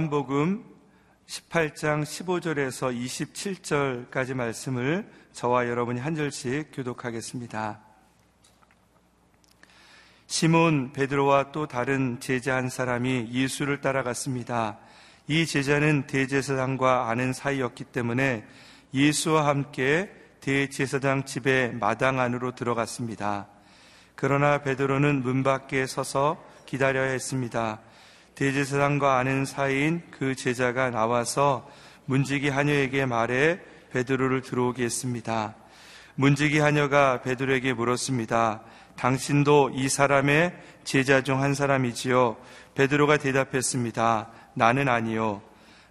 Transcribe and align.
요한복음 0.00 0.64
18장 1.26 2.04
15절에서 2.04 2.96
27절까지 4.10 4.32
말씀을 4.32 5.06
저와 5.32 5.68
여러분이 5.68 6.00
한 6.00 6.14
절씩 6.14 6.70
교독하겠습니다. 6.72 7.80
시몬 10.26 10.92
베드로와 10.92 11.52
또 11.52 11.66
다른 11.66 12.18
제자 12.18 12.56
한 12.56 12.70
사람이 12.70 13.28
예수를 13.30 13.82
따라갔습니다. 13.82 14.78
이 15.28 15.44
제자는 15.44 16.06
대제사장과 16.06 17.10
아는 17.10 17.34
사이였기 17.34 17.84
때문에 17.84 18.46
예수와 18.94 19.46
함께 19.46 20.10
대제사장 20.40 21.26
집의 21.26 21.74
마당 21.74 22.20
안으로 22.20 22.54
들어갔습니다. 22.54 23.48
그러나 24.14 24.62
베드로는 24.62 25.22
문 25.22 25.42
밖에 25.42 25.86
서서 25.86 26.42
기다려야 26.64 27.10
했습니다. 27.10 27.80
대제사장과 28.40 29.18
아는 29.18 29.44
사이인 29.44 30.00
그 30.10 30.34
제자가 30.34 30.88
나와서 30.88 31.68
문지기 32.06 32.48
하녀에게 32.48 33.04
말해 33.04 33.60
베드로를 33.92 34.40
들어오게 34.40 34.82
했습니다. 34.82 35.54
문지기 36.14 36.58
하녀가 36.58 37.20
베드로에게 37.20 37.74
물었습니다. 37.74 38.62
당신도 38.96 39.72
이 39.74 39.90
사람의 39.90 40.56
제자 40.84 41.22
중 41.22 41.42
한 41.42 41.52
사람이지요? 41.52 42.38
베드로가 42.76 43.18
대답했습니다. 43.18 44.28
나는 44.54 44.88
아니요. 44.88 45.42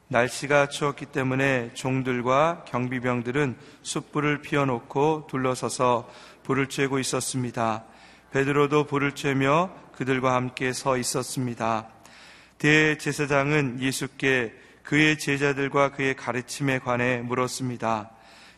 날씨가 0.07 0.69
추웠기 0.69 1.05
때문에 1.05 1.69
종들과 1.75 2.65
경비병들은 2.67 3.57
숯불을 3.83 4.41
피워놓고 4.41 5.27
둘러서서 5.29 6.09
불을 6.41 6.65
쬐고 6.65 6.99
있었습니다. 6.99 7.83
베드로도 8.31 8.85
불을 8.85 9.11
쬐며 9.11 9.69
그들과 9.91 10.33
함께 10.33 10.73
서 10.73 10.97
있었습니다. 10.97 11.98
대제사장은 12.59 13.81
예수께 13.81 14.53
그의 14.83 15.17
제자들과 15.17 15.91
그의 15.91 16.15
가르침에 16.15 16.79
관해 16.79 17.17
물었습니다. 17.17 18.11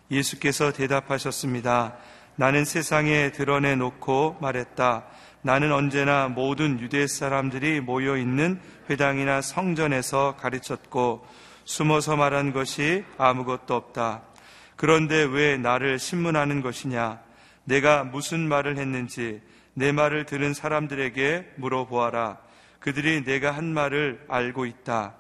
예수께서 0.10 0.74
대답하셨습니다. 0.74 1.96
나는 2.36 2.66
세상에 2.66 3.32
드러내 3.32 3.76
놓고 3.76 4.38
말했다. 4.42 5.06
나는 5.44 5.72
언제나 5.72 6.28
모든 6.28 6.80
유대 6.80 7.06
사람들이 7.08 7.80
모여 7.82 8.18
있는 8.18 8.60
회당이나 8.90 9.42
성전에서 9.42 10.36
가르쳤고 10.40 11.26
숨어서 11.66 12.16
말한 12.16 12.54
것이 12.54 13.04
아무것도 13.18 13.76
없다. 13.76 14.24
그런데 14.76 15.24
왜 15.24 15.58
나를 15.58 16.00
신문하는 16.00 16.62
것이냐? 16.62 17.20
내가 17.66 18.04
무슨 18.04 18.48
말을 18.50 18.78
했는지 18.78 19.42
내 19.74 19.92
말을 19.92 20.26
들은 20.26 20.54
사람들에게 20.54 21.54
물어보아라. 21.58 22.40
그들이 22.82 23.24
내가 23.24 23.52
한 23.52 23.74
말을 23.74 24.26
알고 24.28 24.66
있다. 24.66 25.14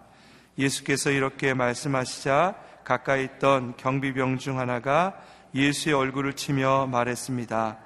예수께서 0.57 1.11
이렇게 1.11 1.53
말씀하시자 1.53 2.55
가까이 2.83 3.23
있던 3.25 3.77
경비병 3.77 4.39
중 4.39 4.59
하나가 4.59 5.15
예수의 5.53 5.95
얼굴을 5.95 6.33
치며 6.33 6.87
말했습니다. 6.87 7.77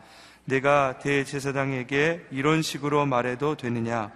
내가 0.45 0.99
대제사장에게 0.99 2.27
이런 2.31 2.61
식으로 2.61 3.05
말해도 3.05 3.55
되느냐? 3.57 4.11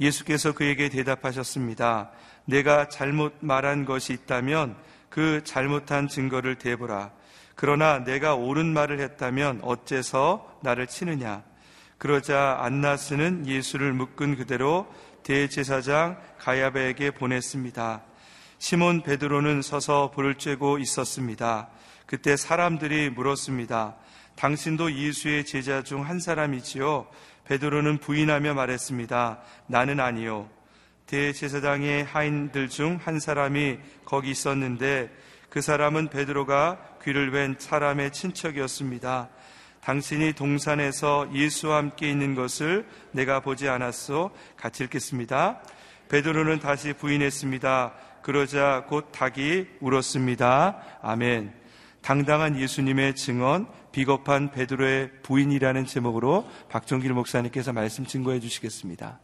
예수께서 0.00 0.52
그에게 0.52 0.88
대답하셨습니다. 0.88 2.10
내가 2.46 2.88
잘못 2.88 3.34
말한 3.40 3.84
것이 3.84 4.14
있다면 4.14 4.76
그 5.10 5.42
잘못한 5.44 6.08
증거를 6.08 6.54
대보라. 6.54 7.10
그러나 7.56 8.04
내가 8.04 8.36
옳은 8.36 8.72
말을 8.72 9.00
했다면 9.00 9.60
어째서 9.62 10.60
나를 10.62 10.86
치느냐? 10.86 11.42
그러자 11.98 12.58
안나스는 12.60 13.46
예수를 13.46 13.92
묶은 13.92 14.36
그대로 14.36 14.86
대제사장 15.24 16.18
가야베에게 16.38 17.10
보냈습니다. 17.10 18.02
시몬 18.58 19.02
베드로는 19.02 19.62
서서 19.62 20.12
불을 20.12 20.36
쬐고 20.36 20.80
있었습니다. 20.80 21.68
그때 22.06 22.36
사람들이 22.36 23.10
물었습니다. 23.10 23.96
당신도 24.36 24.92
예수의 24.92 25.44
제자 25.44 25.82
중 25.82 26.02
한 26.02 26.20
사람이지요? 26.20 27.08
베드로는 27.44 27.98
부인하며 27.98 28.54
말했습니다. 28.54 29.40
나는 29.66 30.00
아니요. 30.00 30.48
대제사장의 31.06 32.04
하인들 32.04 32.68
중 32.68 33.00
한 33.02 33.18
사람이 33.18 33.78
거기 34.04 34.30
있었는데 34.30 35.10
그 35.48 35.60
사람은 35.60 36.08
베드로가 36.10 36.78
귀를 37.02 37.32
웬 37.32 37.56
사람의 37.58 38.12
친척이었습니다. 38.12 39.30
당신이 39.88 40.34
동산에서 40.34 41.30
예수와 41.32 41.78
함께 41.78 42.10
있는 42.10 42.34
것을 42.34 42.86
내가 43.12 43.40
보지 43.40 43.70
않았소. 43.70 44.32
같이 44.54 44.84
읽겠습니다. 44.84 45.62
베드로는 46.10 46.58
다시 46.58 46.92
부인했습니다. 46.92 47.94
그러자 48.20 48.84
곧 48.86 49.10
닭이 49.12 49.66
울었습니다. 49.80 50.82
아멘. 51.00 51.54
당당한 52.02 52.60
예수님의 52.60 53.14
증언, 53.14 53.66
비겁한 53.90 54.50
베드로의 54.50 55.22
부인이라는 55.22 55.86
제목으로 55.86 56.46
박종길 56.68 57.14
목사님께서 57.14 57.72
말씀 57.72 58.04
증거해 58.04 58.40
주시겠습니다. 58.40 59.18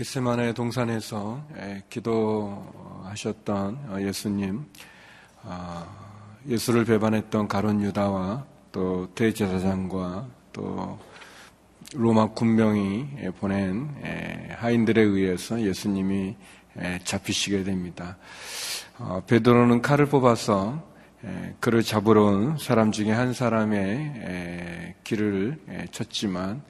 겟세마네 0.00 0.54
동산에서 0.54 1.44
기도하셨던 1.90 3.36
예수님, 4.00 4.64
아, 5.42 5.86
예수를 6.48 6.86
배반했던 6.86 7.46
가론 7.48 7.82
유다와 7.82 8.46
또 8.72 9.10
대제사장과 9.14 10.26
또 10.54 10.98
로마 11.92 12.28
군병이 12.28 13.08
보낸 13.40 13.94
하인들에 14.56 15.02
의해서 15.02 15.60
예수님이 15.60 16.34
잡히시게 17.04 17.64
됩니다. 17.64 18.16
어, 18.96 19.22
베드로는 19.26 19.82
칼을 19.82 20.06
뽑아서 20.06 20.82
그를 21.60 21.82
잡으러 21.82 22.24
온 22.24 22.56
사람 22.56 22.90
중에 22.90 23.10
한 23.10 23.34
사람의 23.34 24.94
길을 25.04 25.58
쳤지만 25.90 26.62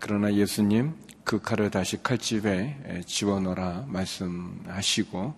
그러나 0.00 0.32
예수님 0.32 0.94
그 1.24 1.40
칼을 1.40 1.70
다시 1.70 2.02
칼집에 2.02 3.02
집어넣어라 3.06 3.84
말씀하시고 3.86 5.34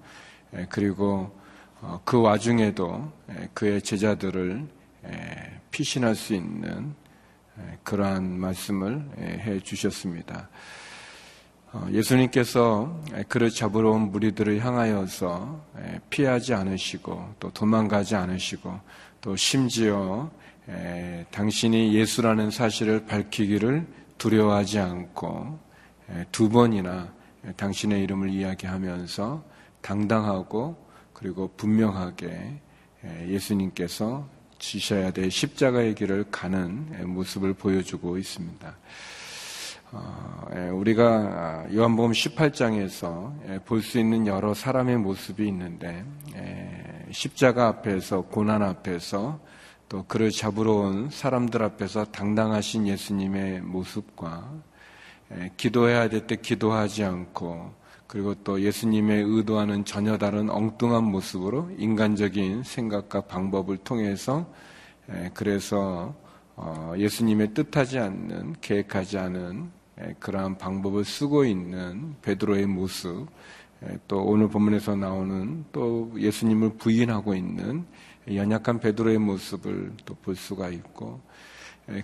그리고 0.68 1.38
어, 1.80 2.00
그 2.04 2.20
와중에도 2.20 3.12
그의 3.52 3.82
제자들을 3.82 4.66
피신할 5.70 6.14
수 6.14 6.34
있는 6.34 6.94
그러한 7.82 8.38
말씀을 8.38 9.04
해 9.18 9.60
주셨습니다. 9.60 10.48
어, 11.72 11.86
예수님께서 11.90 13.00
그를 13.28 13.50
잡으러 13.50 13.90
온 13.90 14.12
무리들을 14.12 14.64
향하여서 14.64 15.60
피하지 16.08 16.54
않으시고 16.54 17.34
또 17.40 17.50
도망가지 17.50 18.14
않으시고 18.14 18.80
또 19.20 19.36
심지어 19.36 20.30
당신이 21.32 21.94
예수라는 21.94 22.50
사실을 22.50 23.04
밝히기를 23.06 23.86
두려워하지 24.18 24.78
않고 24.78 25.58
두 26.30 26.48
번이나 26.48 27.12
당신의 27.56 28.02
이름을 28.04 28.30
이야기하면서 28.30 29.44
당당하고 29.80 30.76
그리고 31.12 31.50
분명하게 31.56 32.60
예수님께서 33.26 34.26
지셔야 34.58 35.10
될 35.10 35.30
십자가의 35.30 35.94
길을 35.94 36.26
가는 36.30 37.06
모습을 37.12 37.54
보여주고 37.54 38.16
있습니다. 38.16 38.76
어, 39.92 40.70
우리가 40.72 41.66
요한복음 41.72 42.12
18장에서 42.12 43.64
볼 43.64 43.80
수 43.82 43.98
있는 43.98 44.26
여러 44.26 44.54
사람의 44.54 44.96
모습이 44.98 45.46
있는데 45.46 46.04
십자가 47.10 47.68
앞에서 47.68 48.22
고난 48.22 48.62
앞에서 48.62 49.38
또 49.88 50.04
그를 50.04 50.30
잡으러 50.30 50.72
온 50.72 51.10
사람들 51.10 51.62
앞에서 51.62 52.06
당당하신 52.06 52.88
예수님의 52.88 53.60
모습과 53.60 54.50
기도해야 55.56 56.08
될 56.08 56.26
때 56.26 56.36
기도하지 56.36 57.04
않고 57.04 57.72
그리고 58.06 58.34
또 58.44 58.60
예수님의 58.60 59.24
의도하는 59.24 59.84
전혀 59.84 60.16
다른 60.18 60.48
엉뚱한 60.50 61.04
모습으로 61.04 61.70
인간적인 61.78 62.62
생각과 62.62 63.22
방법을 63.22 63.78
통해서 63.78 64.46
그래서 65.34 66.14
어, 66.56 66.94
예수님의 66.96 67.54
뜻하지 67.54 67.98
않는 67.98 68.56
계획하지 68.60 69.18
않은 69.18 69.70
그러한 70.20 70.58
방법을 70.58 71.04
쓰고 71.04 71.44
있는 71.44 72.14
베드로의 72.22 72.66
모습 72.66 73.26
또 74.06 74.22
오늘 74.24 74.48
본문에서 74.48 74.94
나오는 74.96 75.64
또 75.72 76.12
예수님을 76.16 76.74
부인하고 76.76 77.34
있는 77.34 77.84
연약한 78.32 78.78
베드로의 78.80 79.18
모습을 79.18 79.92
또 80.06 80.14
볼 80.22 80.36
수가 80.36 80.68
있고 80.70 81.20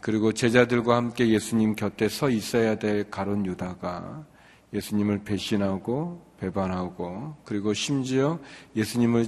그리고 0.03 0.33
제자들과 0.33 0.97
함께 0.97 1.29
예수님 1.29 1.75
곁에 1.75 2.09
서 2.09 2.29
있어야 2.29 2.79
될 2.79 3.11
가론 3.11 3.47
유다가 3.47 4.25
예수님을 4.73 5.25
배신하고 5.25 6.23
배반하고 6.39 7.37
그리고 7.45 7.73
심지어 7.73 8.39
예수님을 8.77 9.27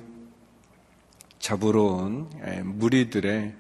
잡으러 1.39 1.83
온 1.83 2.29
무리들의 2.65 3.55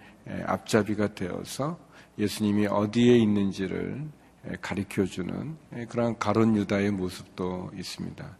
앞잡이가 0.47 1.15
되어서 1.15 1.79
예수님이 2.19 2.67
어디에 2.67 3.17
있는지를 3.17 4.06
가리켜 4.61 5.06
주는 5.06 5.56
그러한 5.89 6.19
가론 6.19 6.56
유다의 6.56 6.91
모습도 6.91 7.71
있습니다. 7.77 8.39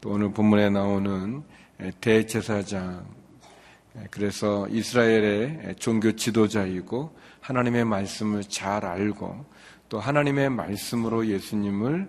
또 0.00 0.10
오늘 0.10 0.32
본문에 0.32 0.70
나오는 0.70 1.42
대제사장 2.00 3.04
그래서 4.10 4.66
이스라엘의 4.68 5.76
종교 5.78 6.12
지도자이고 6.12 7.14
하나님의 7.40 7.84
말씀을 7.84 8.44
잘 8.44 8.84
알고 8.84 9.44
또 9.88 9.98
하나님의 9.98 10.50
말씀으로 10.50 11.26
예수님을 11.26 12.08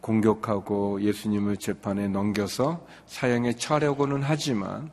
공격하고 0.00 1.00
예수님을 1.02 1.56
재판에 1.56 2.08
넘겨서 2.08 2.86
사형에 3.06 3.54
처하려고는 3.54 4.22
하지만 4.22 4.90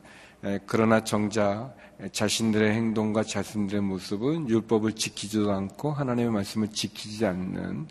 그러나 0.66 1.04
정작 1.04 1.76
자신들의 2.10 2.72
행동과 2.72 3.22
자신들의 3.22 3.80
모습은 3.82 4.48
율법을 4.48 4.94
지키지도 4.94 5.52
않고 5.52 5.92
하나님의 5.92 6.32
말씀을 6.32 6.68
지키지 6.68 7.26
않는 7.26 7.86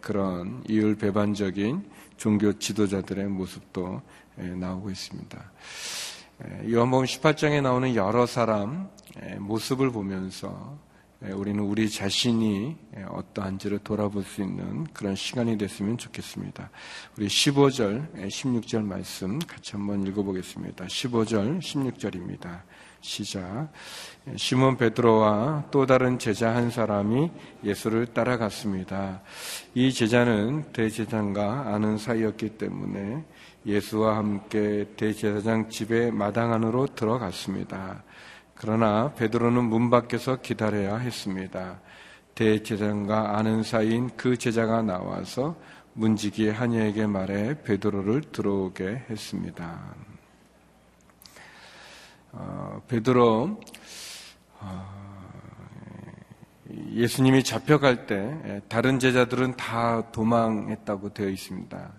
그런 0.00 0.62
이율 0.68 0.96
배반적인 0.96 1.90
종교 2.16 2.52
지도자들의 2.52 3.26
모습도 3.26 4.00
나오고 4.36 4.90
있습니다. 4.90 5.52
요한복음 6.70 7.04
18장에 7.04 7.62
나오는 7.62 7.94
여러 7.94 8.26
사람 8.26 8.88
모습을 9.38 9.90
보면서 9.90 10.78
우리는 11.34 11.60
우리 11.60 11.90
자신이 11.90 12.76
어떠한지를 13.08 13.78
돌아볼 13.80 14.22
수 14.22 14.42
있는 14.42 14.84
그런 14.92 15.14
시간이 15.14 15.58
됐으면 15.58 15.98
좋겠습니다. 15.98 16.70
우리 17.16 17.26
15절, 17.26 18.28
16절 18.28 18.84
말씀 18.84 19.38
같이 19.40 19.72
한번 19.72 20.06
읽어보겠습니다. 20.06 20.86
15절, 20.86 21.60
16절입니다. 21.60 22.62
시작. 23.00 23.68
시몬 24.36 24.76
베드로와 24.76 25.66
또 25.70 25.86
다른 25.86 26.18
제자 26.18 26.54
한 26.54 26.70
사람이 26.70 27.30
예수를 27.62 28.06
따라갔습니다. 28.06 29.22
이 29.74 29.92
제자는 29.92 30.72
대제장과 30.72 31.74
아는 31.74 31.98
사이였기 31.98 32.50
때문에 32.50 33.24
예수와 33.64 34.16
함께 34.16 34.86
대제사장 34.96 35.70
집의 35.70 36.12
마당 36.12 36.52
안으로 36.52 36.86
들어갔습니다. 36.86 38.02
그러나 38.56 39.12
베드로는 39.14 39.64
문 39.64 39.90
밖에서 39.90 40.40
기다려야 40.40 40.96
했습니다. 40.96 41.78
대제사장과 42.34 43.36
아는 43.38 43.62
사이인 43.62 44.10
그 44.16 44.36
제자가 44.36 44.82
나와서 44.82 45.56
문지기 45.92 46.48
하녀에게 46.48 47.06
말해 47.06 47.62
베드로를 47.62 48.22
들어오게 48.32 49.04
했습니다. 49.10 49.94
어, 52.32 52.82
베드로 52.88 53.60
어, 54.60 54.96
예수님이 56.92 57.44
잡혀갈 57.44 58.06
때 58.06 58.62
다른 58.68 58.98
제자들은 58.98 59.56
다 59.56 60.10
도망했다고 60.12 61.14
되어 61.14 61.28
있습니다. 61.28 61.92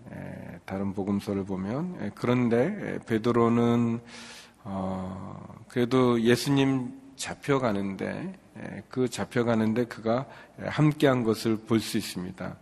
다른 0.66 0.94
복음서를 0.94 1.46
보면 1.46 2.12
그런데 2.16 3.00
베드로는 3.08 4.02
어, 4.70 5.56
그래도 5.70 6.20
예수님 6.22 6.92
잡혀가는데 7.16 8.34
그 8.90 9.08
잡혀가는데 9.10 9.86
그가 9.86 10.26
함께한 10.60 11.24
것을 11.24 11.58
볼 11.58 11.80
수 11.80 11.98
있습니다. 11.98 12.58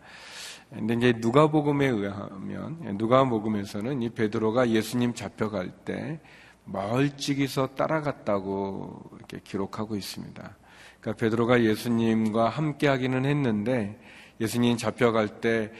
근데 0.69 0.94
이제 0.96 1.13
누가복음에 1.18 1.88
의하면 1.88 2.78
누가복음에서는 2.98 4.02
이 4.02 4.10
베드로가 4.10 4.69
예수님 4.69 5.13
잡혀갈 5.13 5.69
때 5.86 6.19
멀찍이서 6.66 7.75
따라갔다고 7.75 9.12
이렇게 9.16 9.40
기록하고 9.44 9.96
있습니다. 9.96 10.57
그러니까 11.00 11.19
베드로가 11.19 11.63
예수님과 11.63 12.50
함께하기는 12.50 13.25
했는데 13.25 14.00
예수님 14.42 14.78
잡혀갈 14.78 15.40
때 15.40 15.72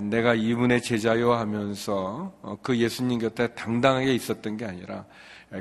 내가 0.00 0.34
이분의 0.34 0.82
제자요 0.82 1.34
하면서 1.34 2.32
어, 2.42 2.56
그 2.62 2.78
예수님 2.78 3.18
곁에 3.18 3.48
당당하게 3.48 4.14
있었던 4.14 4.56
게 4.56 4.64
아니라 4.64 5.04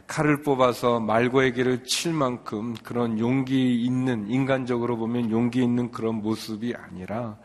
칼을 0.05 0.41
뽑아서 0.41 0.99
말고에게를 0.99 1.85
칠 1.85 2.13
만큼 2.13 2.75
그런 2.83 3.19
용기 3.19 3.83
있는 3.83 4.29
인간적으로 4.29 4.97
보면 4.97 5.31
용기 5.31 5.63
있는 5.63 5.91
그런 5.91 6.15
모습이 6.15 6.75
아니라 6.75 7.37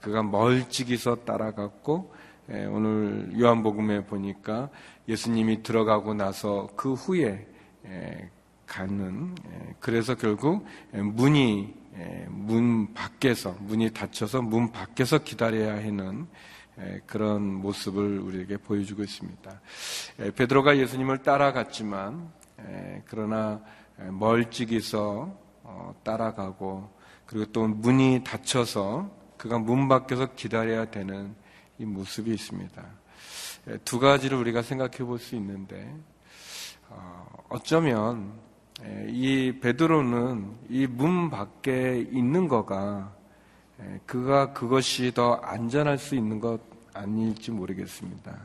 그가 0.00 0.22
멀찍이서 0.22 1.24
따라갔고 1.24 2.14
오늘 2.48 3.32
요한복음에 3.38 4.04
보니까 4.04 4.68
예수님이 5.08 5.62
들어가고 5.62 6.12
나서 6.12 6.68
그 6.76 6.92
후에 6.92 7.46
가는 8.66 9.34
그래서 9.80 10.14
결국 10.14 10.66
문이 10.92 11.74
문 12.28 12.92
밖에서 12.92 13.56
문이 13.60 13.90
닫혀서 13.92 14.42
문 14.42 14.72
밖에서 14.72 15.18
기다려야 15.18 15.76
하는 15.76 16.26
그런 17.06 17.42
모습을 17.42 18.18
우리에게 18.20 18.56
보여주고 18.56 19.02
있습니다. 19.02 19.60
베드로가 20.36 20.78
예수님을 20.78 21.22
따라갔지만 21.22 22.30
그러나 23.06 23.60
멀찍이서 24.10 25.42
어, 25.64 25.94
따라가고 26.02 26.90
그리고 27.26 27.46
또 27.52 27.66
문이 27.68 28.24
닫혀서 28.24 29.10
그가 29.36 29.58
문 29.58 29.88
밖에서 29.88 30.34
기다려야 30.34 30.86
되는 30.90 31.34
이 31.78 31.84
모습이 31.84 32.32
있습니다. 32.32 32.84
두 33.84 34.00
가지를 34.00 34.38
우리가 34.38 34.62
생각해 34.62 34.98
볼 34.98 35.18
수 35.18 35.36
있는데 35.36 35.94
어, 36.88 37.26
어쩌면 37.48 38.32
이 39.08 39.58
베드로는 39.60 40.56
이 40.68 40.86
문 40.86 41.30
밖에 41.30 42.04
있는 42.10 42.48
거가 42.48 43.14
그가 44.06 44.52
그것이 44.52 45.12
더 45.14 45.34
안전할 45.34 45.98
수 45.98 46.14
있는 46.14 46.40
것 46.40 46.60
아닐지 46.94 47.50
모르겠습니다. 47.50 48.36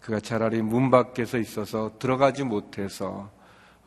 그가 0.00 0.20
차라리 0.20 0.62
문 0.62 0.90
밖에서 0.90 1.38
있어서 1.38 1.92
들어가지 1.98 2.44
못해서 2.44 3.30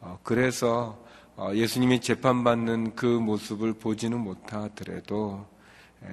어, 0.01 0.19
그래서 0.23 0.97
어, 1.35 1.51
예수님이 1.53 1.99
재판받는 1.99 2.95
그 2.95 3.05
모습을 3.05 3.73
보지는 3.73 4.19
못하더라도 4.19 5.45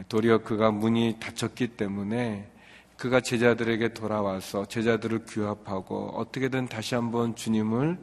도리어 0.08 0.38
그가 0.38 0.70
문이 0.70 1.18
닫혔기 1.20 1.76
때문에 1.76 2.50
그가 2.96 3.20
제자들에게 3.20 3.94
돌아와서 3.94 4.64
제자들을 4.64 5.26
규합하고 5.26 6.12
어떻게든 6.16 6.68
다시 6.68 6.94
한번 6.94 7.34
주님을 7.34 7.98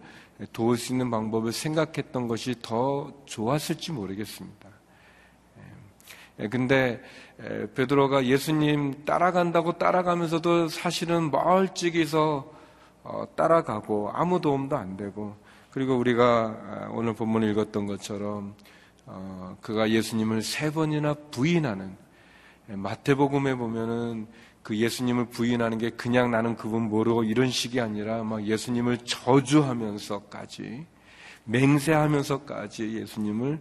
도울 0.53 0.77
수 0.77 0.93
있는 0.93 1.09
방법을 1.09 1.51
생각했던 1.51 2.27
것이 2.27 2.55
더 2.61 3.11
좋았을지 3.25 3.91
모르겠습니다. 3.91 4.68
예, 6.39 6.47
근데 6.47 7.01
베드로가 7.75 8.25
예수님 8.25 9.05
따라간다고 9.05 9.77
따라가면서도 9.77 10.67
사실은 10.69 11.31
멀찍이서 11.31 12.59
어, 13.03 13.23
따라가고 13.35 14.11
아무 14.13 14.41
도움도 14.41 14.75
안 14.75 14.97
되고 14.97 15.35
그리고 15.71 15.97
우리가 15.97 16.25
아, 16.25 16.89
오늘 16.91 17.13
본문을 17.13 17.49
읽었던 17.51 17.87
것처럼 17.87 18.55
어, 19.05 19.57
그가 19.61 19.89
예수님을 19.89 20.41
세 20.41 20.71
번이나 20.71 21.15
부인하는 21.31 21.95
마태복음에 22.67 23.55
보면은 23.55 24.27
그 24.61 24.77
예수님을 24.77 25.25
부인하는 25.29 25.77
게 25.79 25.89
그냥 25.89 26.29
나는 26.29 26.55
그분 26.55 26.83
모르고 26.83 27.23
이런 27.23 27.49
식이 27.49 27.79
아니라 27.79 28.23
막 28.23 28.45
예수님을 28.45 28.99
저주하면서까지 28.99 30.85
맹세하면서까지 31.45 32.97
예수님을 32.97 33.59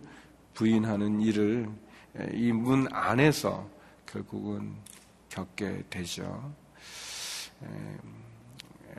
부인하는 0.53 1.21
일을 1.21 1.71
이 2.33 2.53
문 2.53 2.89
안에서 2.93 3.69
결국은 4.07 4.75
겪게 5.29 5.85
되죠. 5.91 6.53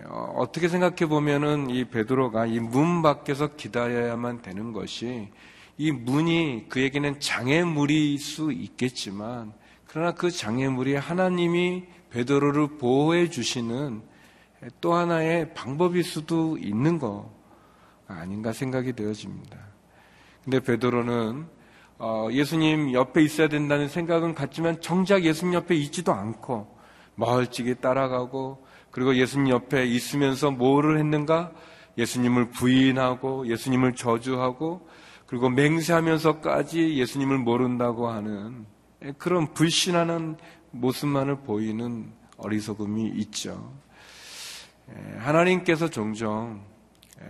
어, 0.06 0.34
어떻게 0.38 0.68
생각해 0.70 1.08
보면은 1.08 1.70
이 1.70 1.86
베드로가 1.86 2.46
이 2.46 2.60
문 2.60 3.02
밖에서 3.02 3.56
기다려야만 3.56 4.42
되는 4.42 4.72
것이 4.74 5.30
이 5.78 5.92
문이 5.92 6.68
그에게는 6.70 7.20
장애물일 7.20 8.20
수 8.20 8.52
있겠지만 8.52 9.54
그러나 9.88 10.12
그 10.14 10.30
장애물이 10.30 10.96
하나님이 10.96 11.86
베드로를 12.12 12.78
보호해 12.78 13.30
주시는 13.30 14.02
또 14.82 14.94
하나의 14.94 15.54
방법일 15.54 16.04
수도 16.04 16.58
있는 16.58 17.00
거 17.00 17.34
아닌가 18.08 18.52
생각이 18.52 18.94
되어집니다. 18.94 19.58
근데 20.44 20.60
베드로는 20.60 21.48
어, 22.00 22.30
예수님 22.32 22.94
옆에 22.94 23.22
있어야 23.22 23.50
된다는 23.50 23.90
생각은 23.90 24.34
같지만 24.34 24.80
정작 24.80 25.24
예수님 25.24 25.54
옆에 25.54 25.76
있지도 25.76 26.14
않고 26.14 26.74
멀찍이 27.16 27.76
따라가고 27.82 28.66
그리고 28.90 29.16
예수님 29.16 29.50
옆에 29.50 29.86
있으면서 29.86 30.50
뭐를 30.50 30.98
했는가? 30.98 31.52
예수님을 31.98 32.52
부인하고 32.52 33.48
예수님을 33.48 33.96
저주하고 33.96 34.88
그리고 35.28 35.50
맹세하면서까지 35.50 36.98
예수님을 36.98 37.38
모른다고 37.38 38.08
하는 38.08 38.66
그런 39.18 39.54
불신하는 39.54 40.38
모습만을 40.72 41.42
보이는 41.42 42.12
어리석음이 42.38 43.10
있죠. 43.18 43.74
하나님께서 45.18 45.90
종종 45.90 46.62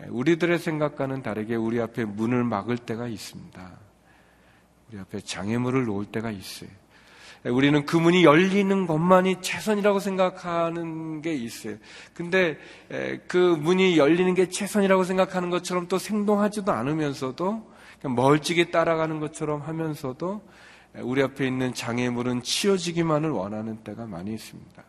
우리들의 0.09 0.59
생각과는 0.59 1.23
다르게 1.23 1.55
우리 1.55 1.81
앞에 1.81 2.05
문을 2.05 2.43
막을 2.43 2.77
때가 2.77 3.07
있습니다. 3.07 3.88
우리 4.91 4.99
앞에 4.99 5.21
장애물을 5.21 5.85
놓을 5.85 6.05
때가 6.05 6.31
있어요. 6.31 6.69
우리는 7.45 7.85
그 7.85 7.95
문이 7.95 8.25
열리는 8.25 8.85
것만이 8.85 9.41
최선이라고 9.41 9.99
생각하는 9.99 11.21
게 11.21 11.33
있어요. 11.33 11.77
근데 12.13 12.57
그 13.27 13.37
문이 13.37 13.97
열리는 13.97 14.33
게 14.33 14.49
최선이라고 14.49 15.05
생각하는 15.05 15.49
것처럼 15.49 15.87
또 15.87 15.97
생동하지도 15.97 16.71
않으면서도 16.71 17.71
멀찍이 18.03 18.71
따라가는 18.71 19.19
것처럼 19.19 19.61
하면서도 19.61 20.41
우리 20.95 21.21
앞에 21.21 21.47
있는 21.47 21.73
장애물은 21.73 22.43
치워지기만을 22.43 23.29
원하는 23.29 23.77
때가 23.83 24.05
많이 24.05 24.33
있습니다. 24.33 24.83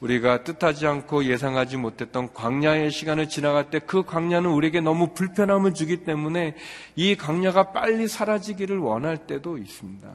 우리가 0.00 0.44
뜻하지 0.44 0.86
않고 0.86 1.24
예상하지 1.24 1.76
못했던 1.76 2.32
광야의 2.32 2.90
시간을 2.90 3.28
지나갈 3.28 3.70
때 3.70 3.80
그 3.80 4.02
광야는 4.02 4.50
우리에게 4.50 4.80
너무 4.80 5.12
불편함을 5.14 5.74
주기 5.74 6.04
때문에 6.04 6.54
이 6.96 7.16
광야가 7.16 7.72
빨리 7.72 8.08
사라지기를 8.08 8.78
원할 8.78 9.26
때도 9.26 9.58
있습니다. 9.58 10.08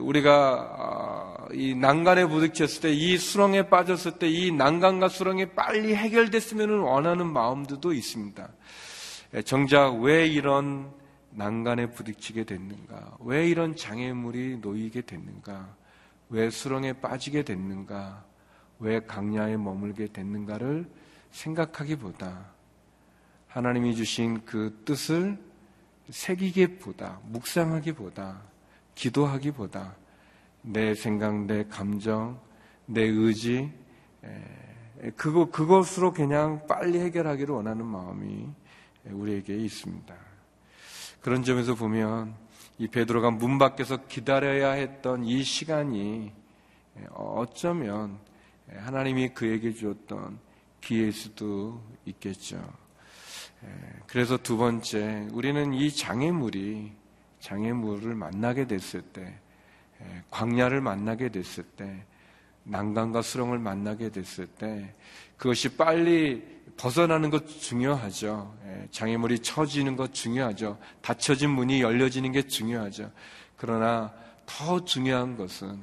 우리가 0.00 0.74
아, 0.76 1.46
이 1.52 1.74
난간에 1.74 2.26
부딪혔을 2.26 2.80
때, 2.82 2.92
이 2.92 3.16
수렁에 3.16 3.68
빠졌을 3.68 4.12
때, 4.18 4.28
이 4.28 4.50
난간과 4.50 5.08
수렁이 5.08 5.50
빨리 5.50 5.94
해결됐으면 5.94 6.80
원하는 6.80 7.26
마음들도 7.28 7.92
있습니다. 7.92 8.48
정작 9.44 10.00
왜 10.00 10.26
이런 10.26 10.90
난간에 11.34 11.90
부딪히게 11.90 12.44
됐는가? 12.44 13.16
왜 13.20 13.48
이런 13.48 13.74
장애물이 13.74 14.58
놓이게 14.58 15.02
됐는가? 15.02 15.74
왜 16.28 16.50
수렁에 16.50 16.94
빠지게 16.94 17.42
됐는가? 17.42 18.24
왜 18.78 19.00
강야에 19.00 19.56
머물게 19.56 20.08
됐는가를 20.08 20.90
생각하기보다 21.30 22.52
하나님이 23.48 23.94
주신 23.94 24.44
그 24.44 24.82
뜻을 24.84 25.38
새기기보다 26.10 27.20
묵상하기보다 27.24 28.42
기도하기보다 28.94 29.96
내 30.62 30.94
생각, 30.94 31.44
내 31.46 31.64
감정, 31.64 32.40
내 32.86 33.02
의지 33.02 33.72
그거 35.16 35.50
그것으로 35.50 36.12
그냥 36.12 36.66
빨리 36.66 37.00
해결하기를 37.00 37.54
원하는 37.54 37.84
마음이 37.86 38.48
우리에게 39.04 39.56
있습니다. 39.56 40.31
그런 41.22 41.44
점에서 41.44 41.76
보면 41.76 42.34
이 42.78 42.88
베드로가 42.88 43.30
문 43.30 43.56
밖에서 43.56 44.06
기다려야 44.08 44.72
했던 44.72 45.24
이 45.24 45.44
시간이 45.44 46.32
어쩌면 47.10 48.18
하나님이 48.74 49.28
그에게 49.28 49.72
주었던 49.72 50.40
기회일 50.80 51.12
수도 51.12 51.80
있겠죠. 52.06 52.60
그래서 54.08 54.36
두 54.36 54.56
번째, 54.56 55.28
우리는 55.32 55.72
이 55.72 55.92
장애물이 55.92 56.92
장애물을 57.38 58.16
만나게 58.16 58.66
됐을 58.66 59.02
때, 59.02 59.38
광야를 60.30 60.80
만나게 60.80 61.28
됐을 61.28 61.62
때, 61.62 62.04
난간과 62.64 63.22
수렁을 63.22 63.60
만나게 63.60 64.10
됐을 64.10 64.48
때, 64.48 64.92
그것이 65.36 65.76
빨리 65.76 66.61
벗어나는 66.82 67.30
것 67.30 67.46
중요하죠. 67.46 68.52
장애물이 68.90 69.38
처지는 69.38 69.94
것 69.94 70.12
중요하죠. 70.12 70.80
닫혀진 71.00 71.48
문이 71.50 71.80
열려지는 71.80 72.32
게 72.32 72.42
중요하죠. 72.42 73.12
그러나 73.56 74.12
더 74.46 74.84
중요한 74.84 75.36
것은 75.36 75.78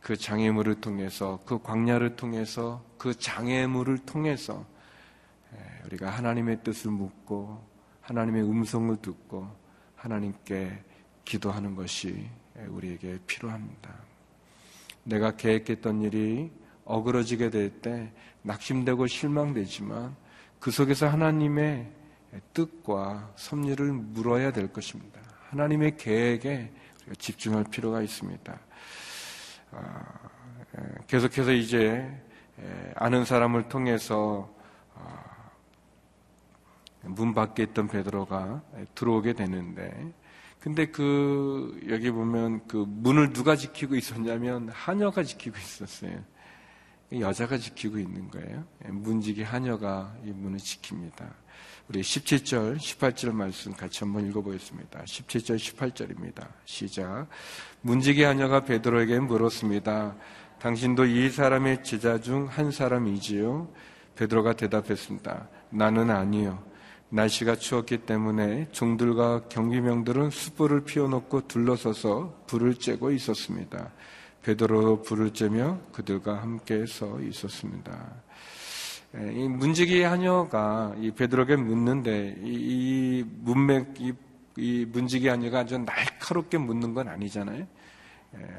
그 0.00 0.14
장애물을 0.14 0.82
통해서, 0.82 1.40
그 1.46 1.58
광야를 1.62 2.16
통해서, 2.16 2.84
그 2.98 3.18
장애물을 3.18 3.96
통해서 4.00 4.66
우리가 5.86 6.10
하나님의 6.10 6.62
뜻을 6.62 6.90
묻고, 6.90 7.64
하나님의 8.02 8.42
음성을 8.42 8.94
듣고, 9.00 9.48
하나님께 9.96 10.84
기도하는 11.24 11.74
것이 11.74 12.28
우리에게 12.68 13.20
필요합니다. 13.26 13.94
내가 15.04 15.34
계획했던 15.34 16.02
일이 16.02 16.52
어그러지게 16.84 17.48
될 17.48 17.80
때 17.80 18.12
낙심되고 18.44 19.06
실망되지만 19.06 20.14
그 20.60 20.70
속에서 20.70 21.08
하나님의 21.08 21.90
뜻과 22.52 23.32
섭리를 23.36 23.92
물어야 23.92 24.52
될 24.52 24.72
것입니다. 24.72 25.20
하나님의 25.50 25.96
계획에 25.96 26.72
집중할 27.18 27.64
필요가 27.70 28.02
있습니다. 28.02 28.58
아, 29.72 30.04
계속해서 31.06 31.52
이제 31.52 32.22
아는 32.96 33.24
사람을 33.24 33.68
통해서 33.68 34.52
아, 34.94 35.50
문 37.02 37.34
밖에 37.34 37.64
있던 37.64 37.88
베드로가 37.88 38.62
들어오게 38.94 39.34
되는데 39.34 40.12
근데 40.60 40.86
그 40.86 41.78
여기 41.90 42.10
보면 42.10 42.66
그 42.66 42.84
문을 42.88 43.32
누가 43.32 43.54
지키고 43.54 43.96
있었냐면 43.96 44.70
하녀가 44.70 45.22
지키고 45.22 45.56
있었어요. 45.58 46.24
여자가 47.12 47.58
지키고 47.58 47.98
있는 47.98 48.28
거예요. 48.30 48.64
문지기 48.86 49.42
하녀가 49.42 50.14
이 50.24 50.30
문을 50.30 50.58
지킵니다. 50.58 51.30
우리 51.88 52.00
17절, 52.00 52.76
18절 52.78 53.32
말씀 53.32 53.72
같이 53.74 54.00
한번 54.00 54.26
읽어보겠습니다. 54.28 55.04
17절, 55.04 55.56
18절입니다. 55.56 56.48
시작. 56.64 57.28
문지기 57.82 58.22
하녀가 58.22 58.64
베드로에게 58.64 59.20
물었습니다. 59.20 60.16
당신도 60.60 61.04
이 61.04 61.28
사람의 61.30 61.84
제자 61.84 62.18
중 62.20 62.46
한 62.46 62.70
사람이지요? 62.70 63.68
베드로가 64.16 64.54
대답했습니다. 64.54 65.48
나는 65.70 66.10
아니요. 66.10 66.64
날씨가 67.10 67.56
추웠기 67.56 67.98
때문에 67.98 68.68
종들과 68.72 69.48
경비명들은 69.48 70.30
숯불을 70.30 70.84
피워놓고 70.84 71.48
둘러서서 71.48 72.44
불을 72.46 72.74
쬐고 72.74 73.14
있었습니다. 73.14 73.92
베드로 74.44 75.02
불을 75.02 75.30
쬐며 75.32 75.90
그들과 75.92 76.40
함께 76.42 76.84
서 76.86 77.18
있었습니다. 77.20 78.14
이 79.14 79.48
문지기 79.48 80.02
하녀가 80.02 80.94
이 80.98 81.10
베드로에게 81.10 81.56
묻는데 81.56 82.36
이, 82.42 82.52
이 82.52 83.24
문맥 83.42 84.00
이, 84.00 84.12
이 84.58 84.86
문지기 84.92 85.28
하녀가 85.28 85.60
아주 85.60 85.78
날카롭게 85.78 86.58
묻는 86.58 86.92
건 86.92 87.08
아니잖아요. 87.08 87.66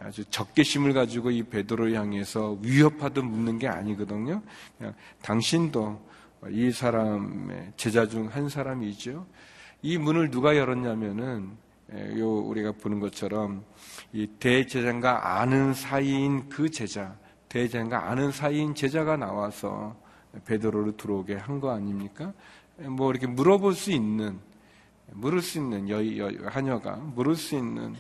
아주 0.02 0.24
적개심을 0.26 0.94
가지고 0.94 1.30
이 1.30 1.44
베드로 1.44 1.94
향해서 1.94 2.58
위협하듯 2.62 3.24
묻는 3.24 3.60
게 3.60 3.68
아니거든요. 3.68 4.42
그냥 4.78 4.94
당신도 5.22 6.02
이 6.50 6.72
사람의 6.72 7.74
제자 7.78 8.08
중 8.08 8.28
한 8.28 8.50
사람이죠. 8.50 9.28
이 9.84 9.98
문을 9.98 10.32
누가 10.32 10.58
열었냐면은 10.58 11.64
요 12.18 12.30
우리가 12.40 12.74
보는 12.74 13.00
것처럼 13.00 13.64
이 14.14 14.28
대제자가 14.40 15.40
아는 15.40 15.74
사이인 15.74 16.50
그 16.50 16.70
제자, 16.70 17.16
대제자가 17.50 18.10
아는 18.10 18.32
사이인 18.32 18.76
제자가 18.76 19.18
나와서 19.18 19.96
베드로를 20.46 20.98
들어오게 20.98 21.36
한 21.36 21.60
거 21.60 21.72
아닙니까? 21.72 22.34
뭐 22.78 23.10
이렇게 23.12 23.28
물어볼 23.28 23.74
수 23.74 23.92
있는 23.92 24.40
물을 25.14 25.42
수 25.42 25.60
있는 25.60 25.88
여, 25.90 26.06
여 26.18 26.30
하녀가 26.48 26.96
물을 26.96 27.36
수 27.36 27.56
있는 27.56 27.96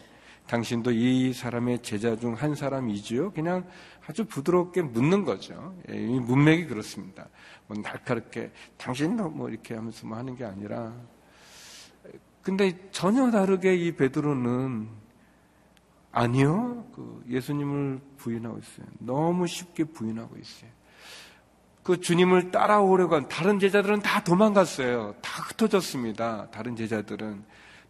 당신도 0.48 0.92
이 0.92 1.34
사람의 1.34 1.80
제자 1.82 2.16
중 2.18 2.34
한 2.34 2.54
사람이지요? 2.56 3.32
그냥 3.32 3.66
아주 4.08 4.26
부드럽게 4.26 4.82
묻는 4.84 5.24
거죠. 5.24 5.76
예, 5.90 5.96
이 5.96 6.20
문맥이 6.20 6.68
그렇습니다. 6.68 7.28
뭐 7.68 7.78
날카롭게 7.82 8.52
당신도 8.78 9.30
뭐 9.30 9.50
이렇게 9.50 9.74
하면서 9.76 10.06
뭐 10.06 10.18
하는 10.18 10.36
게 10.36 10.44
아니라 10.44 10.94
근데 12.46 12.78
전혀 12.92 13.32
다르게 13.32 13.76
이 13.76 13.96
베드로는 13.96 14.88
아니요. 16.12 16.86
그 16.94 17.24
예수님을 17.28 18.00
부인하고 18.18 18.60
있어요. 18.60 18.86
너무 19.00 19.48
쉽게 19.48 19.86
부인하고 19.86 20.38
있어요. 20.38 20.70
그 21.82 22.00
주님을 22.00 22.52
따라오려고 22.52 23.16
한 23.16 23.28
다른 23.28 23.58
제자들은 23.58 24.02
다 24.02 24.24
도망갔어요. 24.24 25.16
다 25.24 25.42
흩어졌습니다. 25.42 26.52
다른 26.52 26.76
제자들은. 26.76 27.44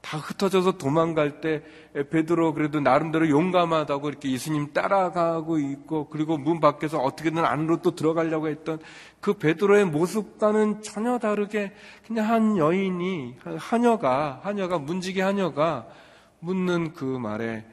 다 0.06 0.20
흩어져서 0.20 0.74
도망갈 0.78 1.42
때 1.42 1.64
베드로 2.12 2.54
그래도 2.54 2.80
나름대로 2.80 3.28
용감하다고 3.28 4.10
이렇게 4.10 4.32
예수님 4.32 4.72
따라가고 4.72 5.58
있고 5.58 6.10
그리고 6.10 6.38
문 6.38 6.60
밖에서 6.60 7.00
어떻게든 7.00 7.44
안으로 7.44 7.82
또 7.82 7.96
들어가려고 7.96 8.48
했던 8.48 8.80
그 9.20 9.34
베드로의 9.34 9.86
모습과는 9.86 10.84
전혀 10.84 11.18
다르게 11.18 11.74
그냥 12.06 12.30
한 12.30 12.56
여인이 12.56 13.38
하녀가 13.58 14.42
하녀가 14.44 14.78
문지기 14.78 15.22
하녀가 15.22 15.88
묻는 16.40 16.94
그 16.94 17.04
말에 17.04 17.66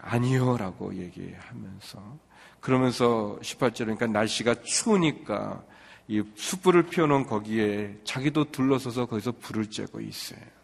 아니요라고 0.00 0.96
얘기하면서 0.96 2.18
그러면서 2.58 3.38
18절에 3.40 3.84
그러니까 3.84 4.08
날씨가 4.08 4.62
추우니까 4.62 5.62
이 6.08 6.24
숯불을 6.34 6.88
피워놓은 6.88 7.26
거기에 7.26 8.00
자기도 8.02 8.50
둘러서서 8.50 9.06
거기서 9.06 9.34
불을 9.40 9.66
쬐고 9.66 10.04
있어요. 10.04 10.61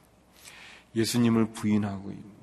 예수님을 0.95 1.53
부인하고 1.53 2.11
있는데 2.11 2.39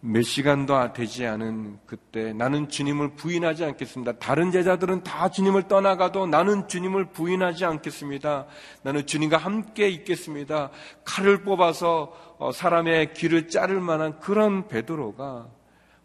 몇 0.00 0.22
시간도 0.22 0.92
되지 0.92 1.26
않은 1.26 1.80
그때 1.84 2.32
나는 2.32 2.68
주님을 2.68 3.16
부인하지 3.16 3.64
않겠습니다. 3.64 4.12
다른 4.18 4.52
제자들은 4.52 5.02
다 5.02 5.28
주님을 5.28 5.66
떠나가도 5.66 6.26
나는 6.28 6.68
주님을 6.68 7.06
부인하지 7.06 7.64
않겠습니다. 7.64 8.46
나는 8.82 9.06
주님과 9.06 9.38
함께 9.38 9.88
있겠습니다. 9.88 10.70
칼을 11.04 11.42
뽑아서 11.42 12.12
어, 12.38 12.52
사람의 12.52 13.14
귀를 13.14 13.48
자를 13.48 13.80
만한 13.80 14.20
그런 14.20 14.68
베드로가 14.68 15.48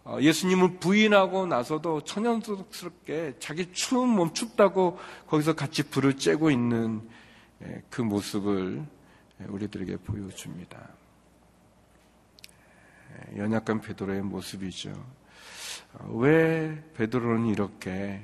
어, 0.06 0.18
예수님을 0.20 0.80
부인하고 0.80 1.46
나서도 1.46 2.02
천연스럽게 2.02 3.36
자기 3.38 3.72
추운 3.74 4.10
몸 4.10 4.34
춥다고 4.34 4.98
거기서 5.28 5.54
같이 5.54 5.84
불을 5.84 6.16
쬐고 6.16 6.52
있는 6.52 7.08
예, 7.64 7.84
그 7.92 8.02
모습을 8.02 8.84
우리들에게 9.50 9.98
보여줍니다. 9.98 10.90
연약한 13.38 13.82
베드로의 13.82 14.22
모습이죠. 14.22 14.92
어, 15.94 16.18
왜 16.18 16.84
베드로는 16.96 17.48
이렇게 17.48 18.24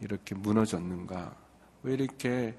이렇게 0.00 0.34
무너졌는가? 0.34 1.34
왜 1.82 1.94
이렇게 1.94 2.54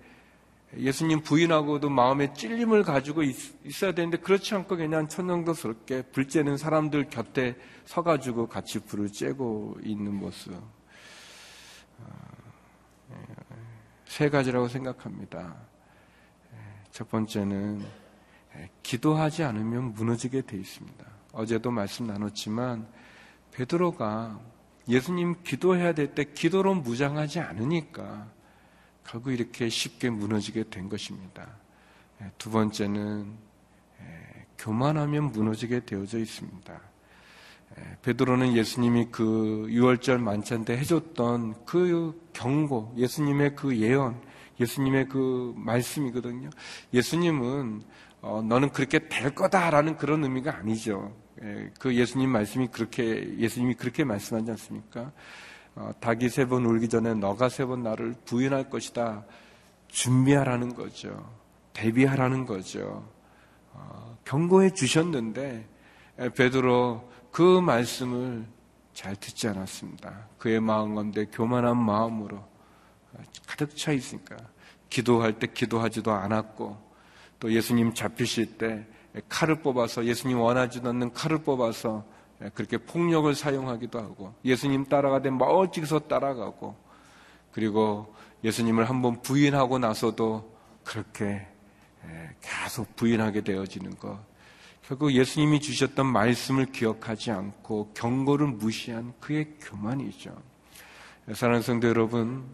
예수님 0.75 1.22
부인하고도 1.22 1.90
마음에 1.90 2.34
찔림을 2.34 2.84
가지고 2.84 3.24
있, 3.24 3.36
어야 3.84 3.94
되는데 3.94 4.18
그렇지 4.18 4.56
않고 4.56 4.75
그냥 4.75 5.08
천정도스럽게 5.08 6.04
불 6.12 6.28
쬐는 6.28 6.58
사람들 6.58 7.10
곁에 7.10 7.56
서가지고 7.86 8.48
같이 8.48 8.80
불을 8.80 9.10
쬐고 9.10 9.86
있는 9.86 10.14
모습. 10.16 10.54
어, 12.00 12.12
세 14.06 14.30
가지라고 14.30 14.68
생각합니다. 14.68 15.56
첫 16.96 17.10
번째는 17.10 17.84
기도하지 18.82 19.44
않으면 19.44 19.92
무너지게 19.96 20.44
돼 20.44 20.56
있습니다. 20.56 21.06
어제도 21.34 21.70
말씀 21.70 22.08
나눴지만 22.08 22.88
베드로가 23.52 24.40
예수님 24.88 25.36
기도해야 25.44 25.92
될 25.94 26.16
때 26.16 26.24
기도로 26.24 26.74
무장하지 26.75 27.42
않으니까 27.42 28.32
결국 29.06 29.34
이렇게 29.34 29.68
쉽게 29.68 30.10
무너지게 30.10 30.70
된 30.70 30.88
것입니다. 30.88 31.46
두 32.38 32.50
번째는 32.50 33.34
교만하면 34.58 35.34
무너지게 35.34 35.82
되어져 35.82 36.20
있습니다. 36.20 36.80
베드로는 38.04 38.56
예수님이 38.56 39.10
그 39.12 39.68
6월절 39.70 40.20
만찬 40.20 40.64
때 40.64 40.78
해줬던 40.78 41.66
그 41.66 42.30
경고, 42.32 42.94
예수님의 42.96 43.58
그 43.58 43.75
예언, 43.80 44.18
예수님의 44.60 45.10
그 45.10 45.54
말씀이거든요. 45.58 46.50
예수님은 46.94 47.84
어, 48.22 48.42
너는 48.42 48.72
그렇게 48.72 49.08
될 49.08 49.36
거다라는 49.36 49.98
그런 49.98 50.24
의미가 50.24 50.56
아니죠. 50.56 51.16
예, 51.44 51.70
그 51.80 51.94
예수님 51.96 52.30
말씀이 52.30 52.68
그렇게 52.68 53.38
예수님이 53.38 53.76
그렇게 53.76 54.04
말씀하지 54.04 54.52
않습니까? 54.52 55.12
어, 55.76 55.92
닭이 56.00 56.30
세 56.30 56.46
번 56.48 56.66
울기 56.66 56.88
전에 56.88 57.14
너가 57.14 57.50
세 57.50 57.66
번 57.66 57.84
나를 57.84 58.16
부인할 58.26 58.70
것이다. 58.70 59.26
준비하라는 59.90 60.74
거죠. 60.74 61.30
대비하라는 61.74 62.46
거죠. 62.46 63.06
어, 63.74 64.18
경고해 64.26 64.72
주셨는데 64.72 65.68
예, 66.22 66.30
베드로 66.30 67.12
그 67.32 67.60
말씀을 67.60 68.46
잘 68.94 69.16
듣지 69.18 69.50
않았습니다. 69.50 70.30
그의 70.38 70.62
마음 70.62 70.96
가운데 70.96 71.26
교만한 71.26 71.78
마음으로 71.78 72.42
가득 73.48 73.75
차 73.75 73.91
있으니까 73.91 74.38
기도할 74.89 75.39
때 75.39 75.48
기도하지도 75.48 76.12
않았고 76.12 76.77
또 77.39 77.51
예수님 77.51 77.93
잡히실 77.93 78.58
때 78.58 78.86
칼을 79.30 79.62
뽑아서 79.62 80.06
예수님 80.06 80.39
원하지도 80.39 80.89
않는 80.89 81.13
칼을 81.13 81.39
뽑아서 81.39 82.06
그렇게 82.54 82.78
폭력을 82.78 83.34
사용하기도 83.34 83.99
하고 83.99 84.34
예수님 84.43 84.86
따라가되 84.86 85.30
멀찍이서 85.30 85.99
따라가고 85.99 86.75
그리고 87.51 88.13
예수님을 88.43 88.89
한번 88.89 89.21
부인하고 89.21 89.80
나서도 89.80 90.54
그렇게 90.84 91.47
계속 92.41 92.95
부인하게 92.95 93.41
되어지는 93.41 93.97
것. 93.97 94.19
결국 94.88 95.13
예수님이 95.13 95.62
주셨던 95.62 96.06
말씀을 96.06 96.67
기억하지 96.67 97.32
않고 97.32 97.93
경고를 97.95 98.47
무시한 98.47 99.13
그의 99.19 99.56
교만이죠. 99.60 100.36
사랑하는 101.34 101.63
성도 101.63 101.88
여러분, 101.88 102.45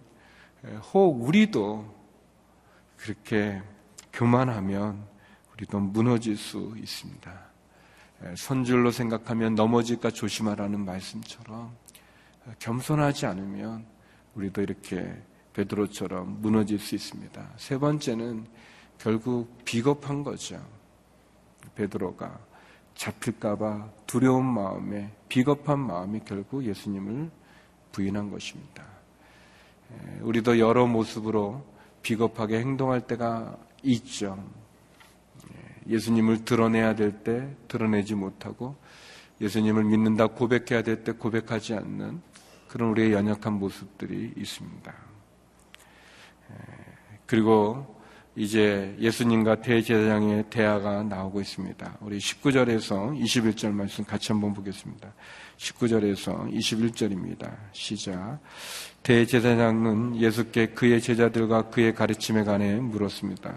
혹 0.94 1.22
우리도 1.22 1.86
그렇게 2.98 3.62
교만하면 4.14 5.04
우리도 5.54 5.80
무너질 5.80 6.38
수 6.38 6.74
있습니다. 6.78 7.52
선줄로 8.36 8.92
생각하면 8.92 9.56
넘어질까 9.56 10.12
조심하라는 10.12 10.86
말씀처럼 10.86 11.76
겸손하지 12.60 13.26
않으면 13.26 13.86
우리도 14.36 14.62
이렇게 14.62 15.22
베드로처럼 15.54 16.42
무너질 16.42 16.80
수 16.80 16.96
있습니다. 16.96 17.50
세 17.58 17.78
번째는 17.78 18.46
결국 19.00 19.66
비겁한 19.66 20.24
거죠. 20.24 20.64
베드로가 21.76 22.40
잡힐까봐 22.96 23.90
두려운 24.06 24.46
마음에 24.46 25.12
비겁한 25.28 25.80
마음이 25.80 26.22
결국 26.24 26.64
예수님을 26.64 27.32
부인한 27.92 28.30
것입니다. 28.30 28.91
우리도 30.22 30.60
여러 30.60 30.86
모습으로 30.88 31.66
비겁하게 32.02 32.60
행동할 32.60 33.02
때가 33.02 33.58
있죠. 33.84 34.44
예수님을 35.88 36.46
드러내야 36.46 36.96
될 36.96 37.24
때 37.24 37.56
드러내지 37.68 38.16
못하고 38.16 38.76
예수님을 39.42 39.84
믿는다 39.84 40.28
고백해야 40.28 40.84
될 40.84 41.04
때 41.04 41.12
고백하지 41.12 41.74
않는 41.74 42.22
그런 42.68 42.90
우리의 42.92 43.14
연약한 43.14 43.54
모습들이 43.54 44.34
있습니다. 44.38 44.94
그리고 47.26 48.01
이제 48.36 48.96
예수님과 48.98 49.62
대제사장의 49.62 50.46
대화가 50.50 51.04
나오고 51.04 51.42
있습니다. 51.42 51.98
우리 52.00 52.18
19절에서 52.18 53.20
21절 53.22 53.72
말씀 53.72 54.06
같이 54.06 54.32
한번 54.32 54.54
보겠습니다. 54.54 55.14
19절에서 55.58 56.50
21절입니다. 56.50 57.54
시작. 57.74 58.40
대제사장은 59.04 60.16
예수께 60.16 60.68
그의 60.68 61.02
제자들과 61.02 61.64
그의 61.64 61.94
가르침에 61.94 62.46
관해 62.46 62.76
물었습니다. 62.76 63.54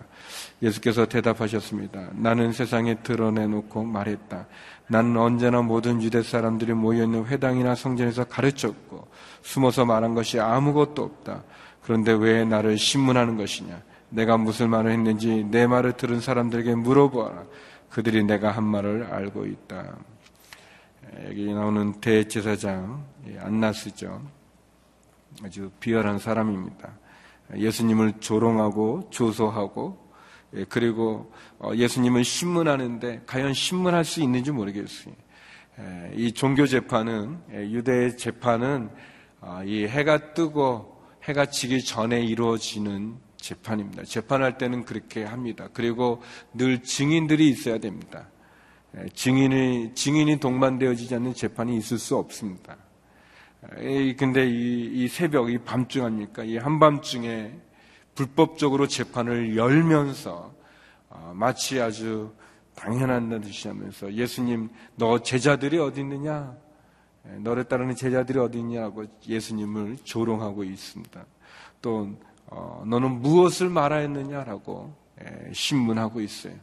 예수께서 0.61 1.07
대답하셨습니다. 1.07 2.11
나는 2.15 2.51
세상에 2.51 2.97
드러내놓고 2.97 3.85
말했다. 3.85 4.49
나는 4.89 5.17
언제나 5.17 5.63
모든 5.63 6.03
유대 6.03 6.21
사람들이 6.21 6.73
모여있는 6.73 7.27
회당이나 7.27 7.77
성전에서 7.77 8.25
가르쳤고 8.25 9.07
숨어서 9.43 9.85
말한 9.85 10.15
것이 10.15 10.41
아무것도 10.41 11.01
없다. 11.01 11.45
그런데 11.83 12.13
왜 12.13 12.45
나를 12.45 12.77
신문하는 12.77 13.37
것이냐? 13.37 13.94
내가 14.15 14.37
무슨 14.37 14.71
말을 14.71 14.93
했는지 14.93 15.45
내 15.51 15.67
말을 15.67 15.95
들은 15.95 16.21
사람들에게 16.21 16.75
물어보아라. 16.77 17.45
그들이 17.91 18.25
내가 18.25 18.53
한 18.53 18.65
말을 18.65 19.09
알고 19.11 19.47
있다. 19.47 19.97
여기 21.29 21.53
나오는 21.53 22.01
대제사장 22.01 23.05
안나스죠. 23.39 24.23
아주 25.43 25.71
비열한 25.81 26.19
사람입니다. 26.19 26.93
예수님을 27.57 28.21
조롱하고 28.21 29.09
조소하고 29.11 30.05
예, 30.55 30.65
그리고 30.69 31.33
어, 31.59 31.73
예수님을 31.75 32.23
신문하는데 32.23 33.23
과연 33.27 33.53
신문할 33.53 34.05
수 34.05 34.23
있는지 34.23 34.53
모르겠어요. 34.53 35.15
이 36.15 36.33
종교 36.33 36.67
재판은 36.67 37.39
예, 37.53 37.71
유대 37.71 38.15
재판은 38.15 38.91
어, 39.41 39.63
이 39.65 39.87
해가 39.87 40.35
뜨고 40.35 41.03
해가 41.25 41.47
지기 41.47 41.83
전에 41.83 42.23
이루어지는 42.23 43.24
재판입니다. 43.45 44.05
재판할 44.05 44.57
때는 44.57 44.85
그렇게 44.85 45.25
합니다. 45.25 45.69
그리고 45.75 46.23
늘 46.55 46.83
증인들이 46.83 47.49
있어야 47.51 47.79
됩니다. 47.79 48.29
예, 48.97 49.07
증인이, 49.13 49.95
증인이 49.95 50.41
동반되어지지 50.41 51.15
않는 51.17 51.35
재판이 51.35 51.77
있을 51.77 51.99
수 51.99 52.17
없습니다. 52.17 52.77
근데 54.19 54.47
이, 54.49 55.05
이 55.05 55.09
새벽, 55.09 55.51
이 55.51 55.59
밤중 55.59 56.05
아닙니까? 56.05 56.45
이 56.45 56.57
한밤중에 56.57 57.53
불법적으로 58.15 58.87
재판을 58.87 59.57
열면서 59.57 60.55
어, 61.09 61.33
마치 61.35 61.81
아주 61.81 62.33
당연한 62.75 63.41
듯이 63.41 63.69
하면서 63.69 64.13
예수님, 64.13 64.69
너 64.97 65.23
제자들이 65.23 65.79
어디 65.79 66.01
있느냐? 66.01 66.57
너를 67.39 67.65
따르는 67.65 67.95
제자들이 67.95 68.39
어디 68.39 68.59
있냐고 68.59 69.05
예수님을 69.27 69.99
조롱하고 70.05 70.65
있습니다. 70.65 71.25
또 71.81 72.15
어, 72.57 72.85
너는 72.87 73.21
무엇을 73.21 73.69
말하였느냐라고 73.69 74.95
예, 75.23 75.53
신문하고 75.53 76.21
있어요. 76.21 76.55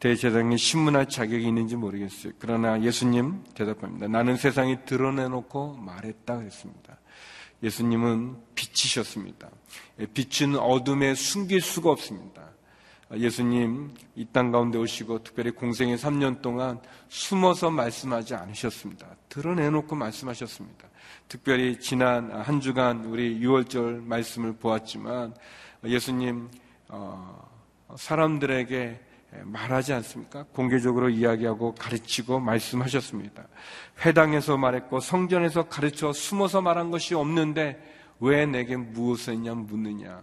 대제사장이 0.00 0.58
신문할 0.58 1.08
자격이 1.08 1.46
있는지 1.46 1.76
모르겠어요. 1.76 2.34
그러나 2.38 2.82
예수님 2.82 3.42
대답합니다. 3.54 4.06
나는 4.08 4.36
세상이 4.36 4.84
드러내놓고 4.84 5.76
말했다 5.76 6.36
그랬습니다. 6.36 6.98
예수님은 7.62 8.36
빛이셨습니다. 8.54 9.48
예, 10.00 10.06
빛은 10.06 10.56
어둠에 10.56 11.14
숨길 11.14 11.62
수가 11.62 11.90
없습니다. 11.90 12.42
예수님 13.14 13.94
이 14.16 14.26
땅 14.32 14.50
가운데 14.50 14.76
오시고 14.76 15.22
특별히 15.22 15.52
공생의 15.52 15.96
3년 15.96 16.42
동안 16.42 16.80
숨어서 17.08 17.70
말씀하지 17.70 18.34
않으셨습니다. 18.34 19.06
드러내놓고 19.28 19.94
말씀하셨습니다. 19.94 20.88
특별히 21.28 21.78
지난 21.78 22.30
한 22.30 22.60
주간 22.60 23.04
우리 23.04 23.40
6월절 23.40 24.04
말씀을 24.04 24.54
보았지만 24.54 25.34
예수님 25.84 26.48
어, 26.88 27.50
사람들에게 27.96 29.00
말하지 29.42 29.92
않습니까? 29.94 30.44
공개적으로 30.52 31.10
이야기하고 31.10 31.74
가르치고 31.74 32.38
말씀하셨습니다. 32.40 33.46
회당에서 34.04 34.56
말했고 34.56 35.00
성전에서 35.00 35.68
가르쳐 35.68 36.12
숨어서 36.12 36.62
말한 36.62 36.90
것이 36.90 37.14
없는데 37.14 37.80
왜 38.20 38.46
내게 38.46 38.76
무엇을 38.76 39.34
했냐 39.34 39.54
묻느냐. 39.54 40.22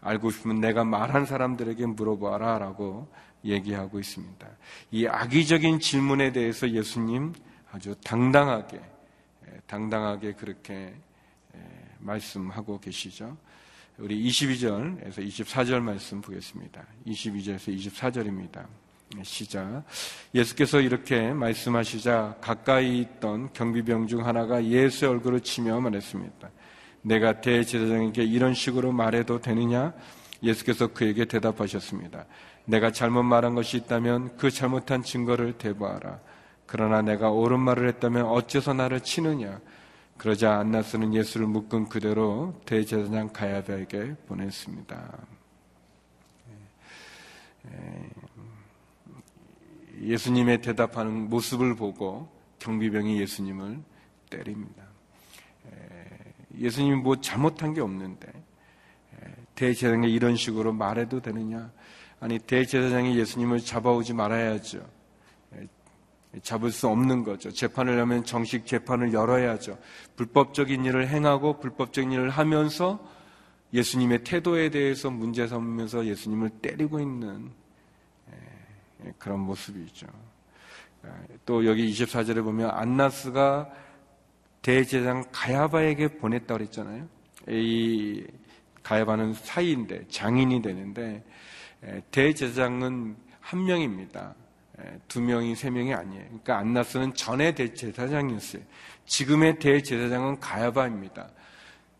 알고 0.00 0.30
싶으면 0.30 0.60
내가 0.60 0.84
말한 0.84 1.26
사람들에게 1.26 1.86
물어봐라 1.86 2.58
라고 2.58 3.08
얘기하고 3.44 3.98
있습니다. 3.98 4.46
이 4.90 5.06
악의적인 5.06 5.80
질문에 5.80 6.32
대해서 6.32 6.68
예수님 6.68 7.34
아주 7.72 7.94
당당하게, 8.04 8.80
당당하게 9.66 10.32
그렇게 10.32 10.94
말씀하고 11.98 12.78
계시죠. 12.80 13.36
우리 13.98 14.22
22절에서 14.28 15.26
24절 15.26 15.80
말씀 15.80 16.20
보겠습니다. 16.20 16.84
22절에서 17.06 17.76
24절입니다. 17.76 18.66
시작. 19.22 19.84
예수께서 20.34 20.80
이렇게 20.80 21.32
말씀하시자 21.32 22.36
가까이 22.40 23.00
있던 23.00 23.52
경비병 23.52 24.06
중 24.06 24.26
하나가 24.26 24.62
예수의 24.64 25.10
얼굴을 25.10 25.40
치며 25.40 25.80
말했습니다. 25.80 26.50
내가 27.02 27.40
대제사장에게 27.40 28.22
이런 28.22 28.54
식으로 28.54 28.92
말해도 28.92 29.40
되느냐? 29.40 29.94
예수께서 30.42 30.88
그에게 30.88 31.24
대답하셨습니다. 31.24 32.26
내가 32.66 32.92
잘못 32.92 33.22
말한 33.22 33.54
것이 33.54 33.78
있다면 33.78 34.36
그 34.36 34.50
잘못한 34.50 35.02
증거를 35.02 35.54
대보하라. 35.58 36.20
그러나 36.68 37.00
내가 37.00 37.30
옳은 37.30 37.58
말을 37.60 37.88
했다면 37.88 38.26
어째서 38.26 38.74
나를 38.74 39.00
치느냐? 39.00 39.58
그러자 40.18 40.58
안나스는 40.58 41.14
예수를 41.14 41.46
묶은 41.46 41.88
그대로 41.88 42.60
대제사장 42.66 43.30
가야바에게 43.32 44.16
보냈습니다. 44.26 45.18
예수님의 50.02 50.60
대답하는 50.60 51.30
모습을 51.30 51.74
보고 51.74 52.28
경비병이 52.58 53.18
예수님을 53.22 53.80
때립니다. 54.28 54.84
예수님이 56.58 56.96
뭐 56.96 57.18
잘못한 57.18 57.72
게 57.72 57.80
없는데 57.80 58.30
대제사장이 59.54 60.12
이런 60.12 60.36
식으로 60.36 60.74
말해도 60.74 61.22
되느냐? 61.22 61.72
아니 62.20 62.38
대제사장이 62.38 63.16
예수님을 63.18 63.60
잡아오지 63.60 64.12
말아야죠. 64.12 64.97
잡을 66.42 66.70
수 66.70 66.88
없는 66.88 67.24
거죠. 67.24 67.50
재판을 67.50 67.98
하면 68.00 68.24
정식 68.24 68.66
재판을 68.66 69.12
열어야죠. 69.12 69.78
불법적인 70.16 70.84
일을 70.84 71.08
행하고 71.08 71.58
불법적인 71.58 72.12
일을 72.12 72.30
하면서 72.30 73.00
예수님의 73.72 74.24
태도에 74.24 74.70
대해서 74.70 75.10
문제 75.10 75.46
삼으면서 75.46 76.06
예수님을 76.06 76.50
때리고 76.60 77.00
있는 77.00 77.50
그런 79.18 79.40
모습이죠. 79.40 80.06
또 81.46 81.64
여기 81.66 81.90
24절에 81.90 82.42
보면 82.42 82.70
안나스가 82.70 83.70
대제장 84.62 85.24
가야바에게 85.32 86.18
보냈다고 86.18 86.58
그랬잖아요. 86.58 87.08
이 87.48 88.26
가야바는 88.82 89.34
사이인데 89.34 90.08
장인이 90.08 90.60
되는데 90.60 91.24
대제장은 92.10 93.16
한 93.40 93.64
명입니다. 93.64 94.34
두 95.08 95.20
명이 95.20 95.56
세 95.56 95.70
명이 95.70 95.92
아니에요. 95.92 96.24
그러니까 96.24 96.58
안나스는 96.58 97.14
전의 97.14 97.54
대제사장이었어요. 97.54 98.62
지금의 99.06 99.58
대제사장은 99.58 100.40
가야바입니다. 100.40 101.30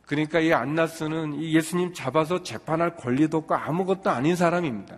그러니까 0.06 0.40
이 0.40 0.52
안나스는 0.52 1.34
이 1.34 1.54
예수님 1.54 1.92
잡아서 1.92 2.42
재판할 2.42 2.96
권리도 2.96 3.38
없고 3.38 3.54
아무것도 3.54 4.10
아닌 4.10 4.36
사람입니다. 4.36 4.96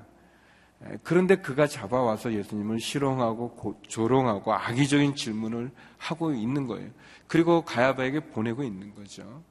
그런데 1.03 1.37
그가 1.37 1.67
잡아와서 1.67 2.33
예수님을 2.33 2.81
실용하고 2.81 3.81
조롱하고 3.89 4.55
악의적인 4.55 5.15
질문을 5.15 5.71
하고 5.99 6.33
있는 6.33 6.67
거예요. 6.67 6.89
그리고 7.27 7.63
가야바에게 7.63 8.31
보내고 8.31 8.63
있는 8.63 8.95
거죠. 8.95 9.43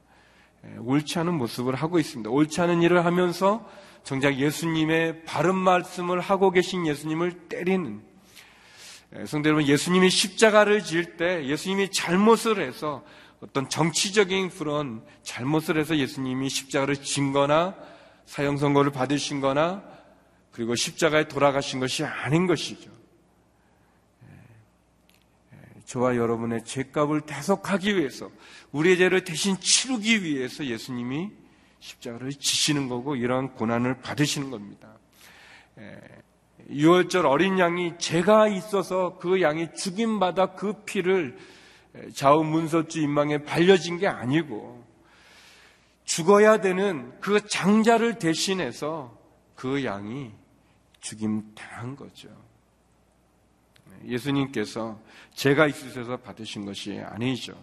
옳지 0.79 1.19
않은 1.19 1.33
모습을 1.35 1.75
하고 1.75 1.99
있습니다. 1.99 2.29
옳지 2.29 2.61
않은 2.61 2.81
일을 2.81 3.05
하면서 3.05 3.67
정작 4.03 4.37
예수님의 4.37 5.23
바른 5.25 5.55
말씀을 5.55 6.19
하고 6.19 6.51
계신 6.51 6.87
예수님을 6.87 7.47
때리는 7.47 8.08
성대 9.25 9.49
여러분 9.49 9.67
예수님이 9.67 10.09
십자가를 10.09 10.83
지을 10.83 11.17
때 11.17 11.45
예수님이 11.45 11.89
잘못을 11.91 12.61
해서 12.61 13.03
어떤 13.41 13.67
정치적인 13.67 14.49
그런 14.49 15.03
잘못을 15.23 15.79
해서 15.79 15.97
예수님이 15.97 16.49
십자가를 16.49 16.97
진 16.97 17.31
거나 17.31 17.75
사형 18.25 18.57
선고를 18.57 18.91
받으신 18.91 19.41
거나 19.41 19.83
그리고 20.51 20.75
십자가에 20.75 21.27
돌아가신 21.27 21.79
것이 21.79 22.03
아닌 22.03 22.45
것이죠. 22.45 22.91
저와 25.85 26.15
여러분의 26.15 26.65
죄값을 26.65 27.21
대속하기 27.21 27.97
위해서 27.97 28.29
우리의 28.71 28.97
죄를 28.97 29.23
대신 29.23 29.59
치르기 29.59 30.23
위해서 30.23 30.63
예수님이 30.63 31.31
십자가를 31.79 32.31
지시는 32.31 32.89
거고 32.89 33.15
이러한 33.15 33.55
고난을 33.55 34.01
받으시는 34.01 34.51
겁니다. 34.51 34.99
6월절 36.69 37.25
어린 37.25 37.57
양이 37.59 37.97
죄가 37.97 38.47
있어서 38.47 39.17
그 39.17 39.41
양이 39.41 39.73
죽임받아 39.73 40.53
그 40.53 40.73
피를 40.83 41.37
좌우 42.13 42.43
문서주 42.43 43.01
인망에 43.01 43.39
발려진 43.39 43.97
게 43.97 44.07
아니고 44.07 44.85
죽어야 46.05 46.61
되는 46.61 47.11
그 47.19 47.45
장자를 47.47 48.19
대신해서 48.19 49.17
그 49.55 49.83
양이 49.83 50.31
죽임 51.01 51.53
당한 51.55 51.95
거죠. 51.95 52.29
예수님께서 54.05 54.99
죄가 55.33 55.67
있으셔서 55.67 56.17
받으신 56.17 56.65
것이 56.65 56.99
아니죠. 56.99 57.53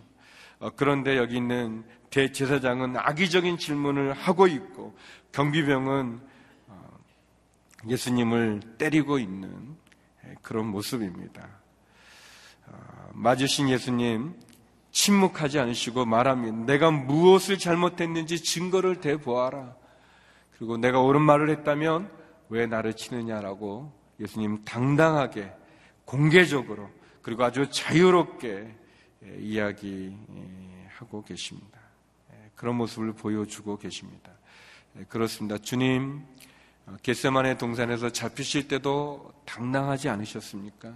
어, 0.58 0.70
그런데 0.74 1.16
여기 1.16 1.36
있는 1.36 1.84
대제사장은 2.10 2.96
악의적인 2.96 3.58
질문을 3.58 4.12
하고 4.12 4.46
있고 4.46 4.96
경비병은 5.32 6.20
어, 6.20 6.35
예수님을 7.88 8.60
때리고 8.78 9.18
있는 9.18 9.76
그런 10.42 10.66
모습입니다. 10.66 11.48
어, 12.66 13.10
맞으신 13.12 13.68
예수님 13.68 14.34
침묵하지 14.90 15.58
않으시고 15.58 16.06
말하면 16.06 16.66
내가 16.66 16.90
무엇을 16.90 17.58
잘못했는지 17.58 18.42
증거를 18.42 19.00
대보아라. 19.00 19.76
그리고 20.56 20.78
내가 20.78 21.00
옳은 21.00 21.20
말을 21.20 21.50
했다면 21.50 22.10
왜 22.48 22.66
나를 22.66 22.94
치느냐라고 22.94 23.92
예수님 24.20 24.64
당당하게 24.64 25.52
공개적으로 26.04 26.88
그리고 27.20 27.44
아주 27.44 27.68
자유롭게 27.70 28.74
예, 29.24 29.36
이야기하고 29.38 31.24
계십니다. 31.26 31.78
예, 32.32 32.50
그런 32.54 32.76
모습을 32.76 33.12
보여주고 33.14 33.78
계십니다. 33.78 34.32
예, 34.98 35.04
그렇습니다. 35.04 35.58
주님, 35.58 36.22
어, 36.22 36.26
겟세만의 37.02 37.58
동산에서 37.58 38.10
잡히실 38.10 38.68
때도 38.68 39.32
당당하지 39.44 40.08
않으셨습니까? 40.08 40.92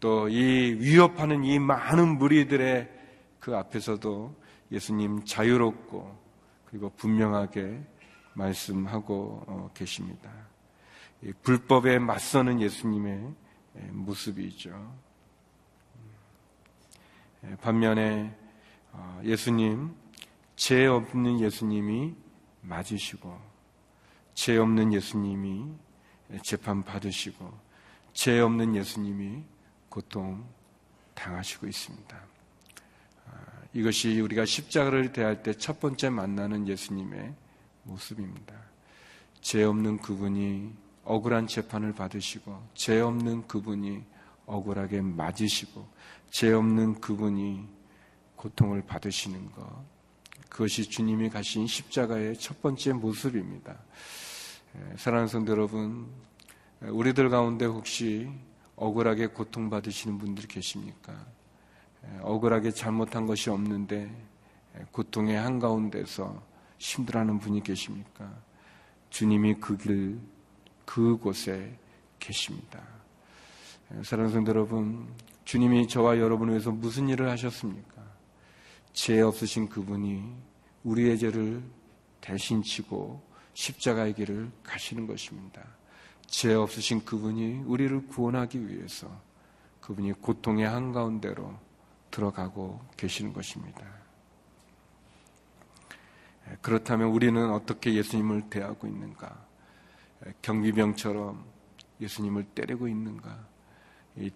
또 0.00 0.28
이 0.28 0.76
위협하는 0.78 1.44
이 1.44 1.58
많은 1.58 2.18
무리들의 2.18 2.90
그 3.40 3.56
앞에서도 3.56 4.34
예수님 4.72 5.24
자유롭고 5.24 6.18
그리고 6.66 6.90
분명하게 6.96 7.80
말씀하고 8.34 9.44
어, 9.46 9.70
계십니다. 9.74 10.30
불법에 11.42 11.98
맞서는 11.98 12.60
예수님의 12.60 13.34
모습이죠. 13.92 14.94
반면에 17.60 18.34
어, 18.92 19.20
예수님, 19.24 19.94
죄 20.56 20.86
없는 20.86 21.40
예수님이 21.40 22.14
맞으시고, 22.62 23.38
죄 24.36 24.58
없는 24.58 24.92
예수님이 24.92 25.64
재판 26.42 26.82
받으시고, 26.84 27.58
죄 28.12 28.38
없는 28.38 28.76
예수님이 28.76 29.42
고통 29.88 30.46
당하시고 31.14 31.66
있습니다. 31.66 32.16
아, 33.26 33.30
이것이 33.72 34.20
우리가 34.20 34.44
십자가를 34.44 35.14
대할 35.14 35.42
때 35.42 35.54
첫 35.54 35.80
번째 35.80 36.10
만나는 36.10 36.68
예수님의 36.68 37.34
모습입니다. 37.84 38.54
죄 39.40 39.64
없는 39.64 39.98
그분이 39.98 40.70
억울한 41.04 41.46
재판을 41.46 41.94
받으시고, 41.94 42.62
죄 42.74 43.00
없는 43.00 43.48
그분이 43.48 44.04
억울하게 44.44 45.00
맞으시고, 45.00 45.88
죄 46.30 46.52
없는 46.52 47.00
그분이 47.00 47.66
고통을 48.36 48.82
받으시는 48.82 49.50
것. 49.52 49.66
그것이 50.50 50.90
주님이 50.90 51.30
가신 51.30 51.66
십자가의 51.66 52.38
첫 52.38 52.60
번째 52.60 52.92
모습입니다. 52.92 53.78
사랑하는 54.96 55.28
성도 55.28 55.52
여러분, 55.52 56.06
우리들 56.80 57.30
가운데 57.30 57.64
혹시 57.64 58.30
억울하게 58.76 59.28
고통받으시는 59.28 60.18
분들 60.18 60.46
계십니까? 60.48 61.14
억울하게 62.20 62.70
잘못한 62.70 63.26
것이 63.26 63.50
없는데 63.50 64.10
고통의 64.92 65.36
한가운데서 65.36 66.42
힘들어하는 66.78 67.38
분이 67.38 67.62
계십니까? 67.62 68.30
주님이 69.10 69.54
그 69.54 69.76
길, 69.76 70.20
그곳에 70.84 71.78
계십니다. 72.18 72.82
사랑하는 74.02 74.32
성도 74.32 74.50
여러분, 74.50 75.08
주님이 75.44 75.88
저와 75.88 76.18
여러분을 76.18 76.54
위해서 76.54 76.70
무슨 76.70 77.08
일을 77.08 77.30
하셨습니까? 77.30 78.02
죄 78.92 79.20
없으신 79.20 79.68
그분이 79.68 80.34
우리의 80.84 81.18
죄를 81.18 81.62
대신 82.20 82.62
치고 82.62 83.22
십자가의 83.56 84.12
길을 84.12 84.50
가시는 84.62 85.06
것입니다. 85.06 85.64
죄 86.26 86.52
없으신 86.52 87.04
그분이 87.06 87.62
우리를 87.64 88.06
구원하기 88.08 88.68
위해서 88.68 89.10
그분이 89.80 90.12
고통의 90.20 90.68
한가운데로 90.68 91.58
들어가고 92.10 92.80
계시는 92.98 93.32
것입니다. 93.32 93.82
그렇다면 96.60 97.08
우리는 97.08 97.50
어떻게 97.50 97.94
예수님을 97.94 98.50
대하고 98.50 98.86
있는가? 98.86 99.46
경비병처럼 100.42 101.42
예수님을 102.00 102.44
때리고 102.54 102.88
있는가? 102.88 103.38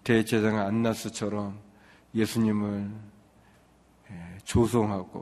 대제장 0.02 0.58
안나스처럼 0.58 1.60
예수님을 2.14 2.90
조송하고 4.44 5.18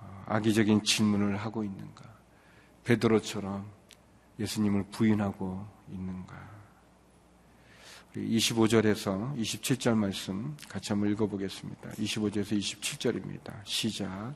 어, 0.00 0.24
악의적인 0.26 0.84
질문을 0.84 1.36
하고 1.38 1.64
있는가? 1.64 2.13
베드로처럼 2.84 3.66
예수님을 4.38 4.84
부인하고 4.90 5.66
있는가? 5.90 6.54
25절에서 8.16 9.36
27절 9.36 9.96
말씀 9.96 10.56
같이 10.68 10.92
한번 10.92 11.10
읽어보겠습니다. 11.10 11.90
25절에서 11.92 12.56
27절입니다. 12.56 13.52
시작. 13.64 14.34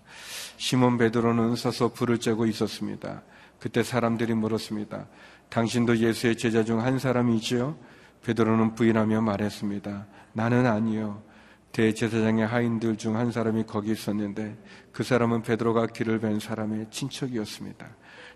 시몬 0.56 0.98
베드로는 0.98 1.54
서서 1.54 1.92
불을 1.92 2.18
쬐고 2.18 2.48
있었습니다. 2.48 3.22
그때 3.60 3.84
사람들이 3.84 4.34
물었습니다. 4.34 5.06
당신도 5.50 5.98
예수의 5.98 6.36
제자 6.36 6.64
중 6.64 6.80
한 6.80 6.98
사람이지요? 6.98 7.78
베드로는 8.24 8.74
부인하며 8.74 9.20
말했습니다. 9.20 10.06
나는 10.32 10.66
아니요. 10.66 11.22
대제사장의 11.70 12.46
하인들 12.46 12.96
중 12.96 13.14
한 13.14 13.30
사람이 13.30 13.64
거기 13.64 13.92
있었는데 13.92 14.58
그 14.90 15.04
사람은 15.04 15.42
베드로가 15.42 15.86
길을 15.86 16.18
뵌 16.18 16.40
사람의 16.40 16.86
친척이었습니다. 16.90 17.88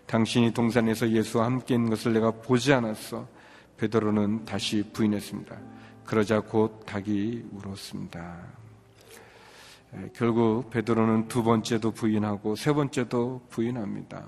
당신이 0.05 0.53
동산에서 0.53 1.09
예수와 1.09 1.45
함께 1.45 1.75
있는 1.75 1.89
것을 1.89 2.13
내가 2.13 2.31
보지 2.31 2.73
않았어. 2.73 3.27
베드로는 3.77 4.45
다시 4.45 4.83
부인했습니다. 4.93 5.57
그러자 6.05 6.41
곧 6.41 6.85
닭이 6.85 7.43
울었습니다. 7.51 8.37
결국 10.13 10.69
베드로는 10.69 11.27
두 11.27 11.43
번째도 11.43 11.91
부인하고 11.91 12.55
세 12.55 12.73
번째도 12.73 13.41
부인합니다. 13.49 14.27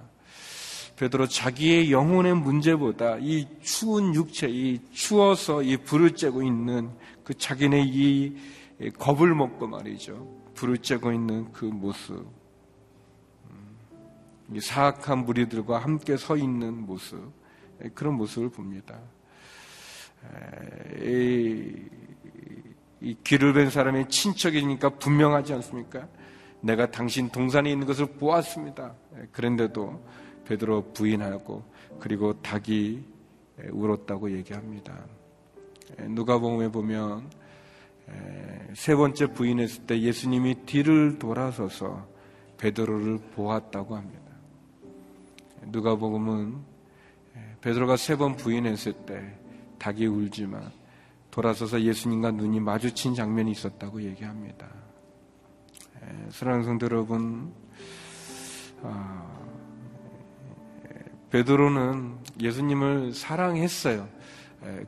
베드로 0.95 1.27
자기의 1.27 1.91
영혼의 1.91 2.35
문제보다 2.35 3.17
이 3.19 3.47
추운 3.61 4.15
육체, 4.15 4.47
이 4.47 4.79
추워서 4.91 5.61
이 5.61 5.75
불을 5.77 6.11
쬐고 6.11 6.45
있는 6.45 6.89
그 7.23 7.33
자기네 7.33 7.83
이 7.85 8.33
겁을 8.97 9.35
먹고 9.35 9.67
말이죠. 9.67 10.25
불을 10.53 10.77
쬐고 10.77 11.13
있는 11.13 11.51
그 11.51 11.65
모습. 11.65 12.25
이 14.53 14.60
사악한 14.60 15.25
무리들과 15.25 15.79
함께 15.79 16.17
서 16.17 16.38
있는 16.38 16.86
모습. 16.86 17.31
그런 17.93 18.15
모습을 18.15 18.49
봅니다. 18.49 18.99
이, 21.01 21.73
이 23.01 23.15
길을 23.23 23.53
뵌 23.53 23.69
사람의 23.69 24.10
친척이니까 24.10 24.89
분명하지 24.89 25.53
않습니까? 25.53 26.08
내가 26.62 26.89
당신 26.89 27.29
동산에 27.29 27.71
있는 27.71 27.86
것을 27.86 28.08
보았습니다. 28.08 28.95
그런데도 29.31 30.03
베드로 30.45 30.93
부인하고 30.93 31.63
그리고 31.99 32.34
닭이 32.41 33.03
울었다고 33.71 34.31
얘기합니다. 34.31 35.05
누가복음에 35.99 36.69
보면 36.69 37.29
세 38.73 38.95
번째 38.95 39.27
부인했을 39.27 39.86
때 39.86 39.99
예수님이 39.99 40.65
뒤를 40.65 41.19
돌아서서 41.19 42.08
베드로를 42.58 43.19
보았다고 43.36 43.95
합니다. 43.95 44.24
누가복음은 45.67 46.75
베드로가 47.62 47.97
세 47.97 48.15
번 48.15 48.36
부인했을 48.36 48.93
때 49.06 49.38
닭이 49.80 50.06
울지만 50.06 50.71
돌아서서 51.32 51.82
예수님과 51.82 52.32
눈이 52.32 52.60
마주친 52.60 53.13
장면이 53.13 53.51
있었다고 53.51 54.01
얘기합니다. 54.04 54.67
사랑하는 56.30 56.65
성도 56.65 56.86
여러분, 56.86 57.51
아, 58.84 59.36
베드로는 61.32 62.17
예수님을 62.39 63.13
사랑했어요. 63.13 64.08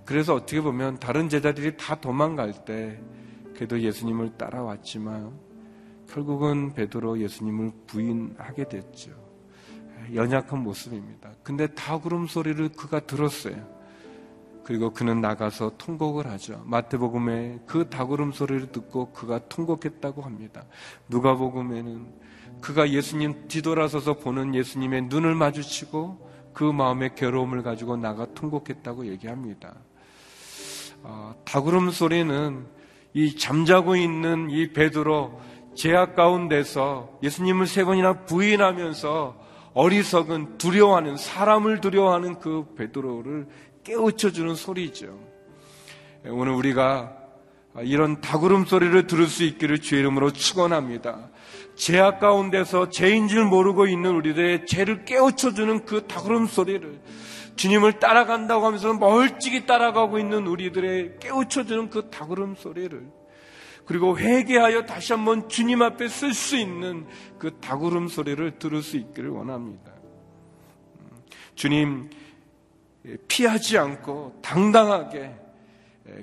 그래서 0.06 0.36
어떻게 0.36 0.62
보면 0.62 1.00
다른 1.00 1.28
제자들이 1.30 1.76
다 1.76 2.00
도망갈 2.00 2.66
때 2.66 3.02
그래도 3.56 3.80
예수님을 3.82 4.38
따라왔지만 4.38 5.32
결국은 6.10 6.74
베드로 6.74 7.20
예수님을 7.20 7.72
부인하게 7.88 8.70
됐죠. 8.70 9.27
연약한 10.14 10.64
모습입니다. 10.64 11.32
근데 11.44 11.68
다 11.68 11.98
구름 11.98 12.28
소리를 12.28 12.70
그가 12.70 13.00
들었어요. 13.02 13.78
그리고 14.68 14.92
그는 14.92 15.22
나가서 15.22 15.78
통곡을 15.78 16.28
하죠. 16.28 16.62
마태복음에 16.66 17.60
그 17.66 17.90
다구름 17.90 18.34
소리를 18.34 18.74
듣고 18.74 19.14
그가 19.14 19.40
통곡했다고 19.48 20.24
합니다. 20.24 20.66
누가복음에는 21.08 22.06
그가 22.60 22.90
예수님 22.90 23.48
뒤돌아서서 23.48 24.16
보는 24.16 24.56
예수님의 24.56 25.04
눈을 25.04 25.36
마주치고 25.36 26.30
그 26.54 26.66
마음의 26.66 27.16
괴로움을 27.16 27.64
가지고 27.64 27.96
나가 27.96 28.26
통곡했다고 28.34 29.08
얘기합니다. 29.08 29.74
어, 31.04 31.34
다구름 31.46 31.92
소리는 31.92 32.66
이 33.14 33.38
잠자고 33.38 33.96
있는 33.96 34.50
이 34.50 34.74
베드로 34.74 35.40
제약 35.76 36.16
가운데서 36.16 37.20
예수님을 37.24 37.68
세 37.68 37.86
번이나 37.86 38.26
부인하면서 38.26 39.47
어리석은 39.78 40.58
두려워하는 40.58 41.18
사람을 41.18 41.82
두려워하는 41.82 42.40
그 42.40 42.66
베드로를 42.76 43.46
깨우쳐 43.84 44.32
주는 44.32 44.56
소리죠. 44.56 45.20
오늘 46.26 46.54
우리가 46.54 47.16
이런 47.84 48.20
다구름 48.20 48.66
소리를 48.66 49.06
들을 49.06 49.28
수 49.28 49.44
있기를 49.44 49.78
주의 49.78 50.02
이름으로 50.02 50.34
축원합니다. 50.34 51.30
죄악 51.76 52.20
가운데서 52.20 52.90
죄인 52.90 53.28
줄 53.28 53.46
모르고 53.46 53.86
있는 53.86 54.16
우리들의 54.16 54.66
죄를 54.66 55.06
깨우쳐 55.06 55.54
주는 55.54 55.86
그 55.86 56.08
다구름 56.08 56.48
소리를 56.48 57.00
주님을 57.56 58.00
따라간다고 58.00 58.66
하면서 58.66 58.92
멀찍이 58.96 59.68
따라가고 59.68 60.18
있는 60.18 60.48
우리들의 60.48 61.18
깨우쳐 61.20 61.66
주는 61.66 61.92
그 61.92 62.10
다구름 62.10 62.56
소리를 62.56 63.06
그리고 63.88 64.20
회개하여 64.20 64.86
다시 64.86 65.14
한번 65.14 65.48
주님 65.48 65.82
앞에 65.82 66.10
쓸 66.10 66.34
수 66.34 66.58
있는 66.58 67.08
그 67.40 67.58
다구름 67.62 68.10
소리를 68.10 68.60
들을 68.60 68.84
수 68.84 68.98
있기를 68.98 69.30
원합니다. 69.30 69.94
주님 71.56 72.10
피하지 73.30 73.78
않고 73.78 74.40
당당하게 74.44 75.34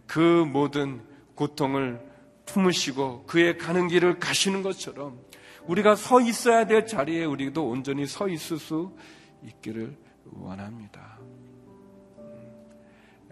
그 0.06 0.44
모든 0.44 1.00
고통을 1.34 2.00
품으시고 2.44 3.24
그의 3.24 3.56
가는 3.56 3.88
길을 3.88 4.18
가시는 4.18 4.62
것처럼 4.62 5.18
우리가 5.66 5.96
서 5.96 6.20
있어야 6.20 6.66
될 6.66 6.86
자리에 6.86 7.24
우리도 7.24 7.66
온전히 7.66 8.06
서 8.06 8.28
있을 8.28 8.58
수 8.58 8.94
있기를 9.42 9.96
원합니다. 10.32 11.18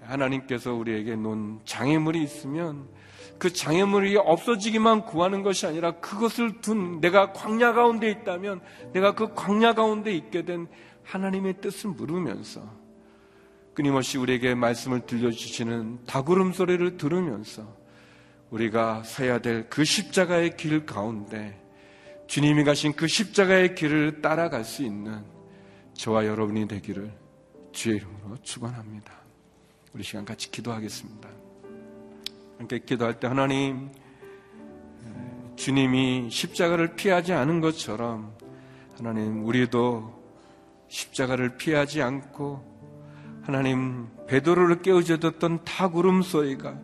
하나님께서 0.00 0.72
우리에게 0.72 1.16
놓은 1.16 1.60
장애물이 1.66 2.22
있으면 2.22 2.88
그 3.42 3.52
장애물이 3.52 4.18
없어지기만 4.18 5.04
구하는 5.04 5.42
것이 5.42 5.66
아니라 5.66 5.98
그것을 5.98 6.60
둔 6.60 7.00
내가 7.00 7.32
광야 7.32 7.72
가운데 7.72 8.08
있다면 8.08 8.60
내가 8.92 9.16
그 9.16 9.34
광야 9.34 9.74
가운데 9.74 10.14
있게 10.14 10.44
된 10.44 10.68
하나님의 11.02 11.60
뜻을 11.60 11.90
물으면서 11.90 12.62
끊임없이 13.74 14.16
우리에게 14.16 14.54
말씀을 14.54 15.06
들려주시는 15.06 16.04
다구름 16.06 16.52
소리를 16.52 16.96
들으면서 16.96 17.66
우리가 18.50 19.02
서야 19.02 19.40
될 19.40 19.68
그 19.68 19.84
십자가의 19.84 20.56
길 20.56 20.86
가운데 20.86 21.60
주님이 22.28 22.62
가신 22.62 22.92
그 22.92 23.08
십자가의 23.08 23.74
길을 23.74 24.22
따라갈 24.22 24.62
수 24.62 24.84
있는 24.84 25.24
저와 25.94 26.26
여러분이 26.26 26.68
되기를 26.68 27.12
주의 27.72 27.96
이름으로 27.96 28.36
축원합니다. 28.42 29.12
우리 29.94 30.04
시간 30.04 30.24
같이 30.24 30.48
기도하겠습니다. 30.48 31.31
함께 32.62 32.78
기도할 32.78 33.18
때 33.18 33.26
하나님 33.26 33.90
주님이 35.56 36.28
십자가를 36.30 36.94
피하지 36.94 37.32
않은 37.32 37.60
것처럼 37.60 38.36
하나님 38.96 39.44
우리도 39.44 40.22
십자가를 40.86 41.56
피하지 41.56 42.02
않고 42.02 42.62
하나님 43.42 44.06
베드로를 44.28 44.82
깨우쳐줬던 44.82 45.64
타구름 45.64 46.22
소리가 46.22 46.78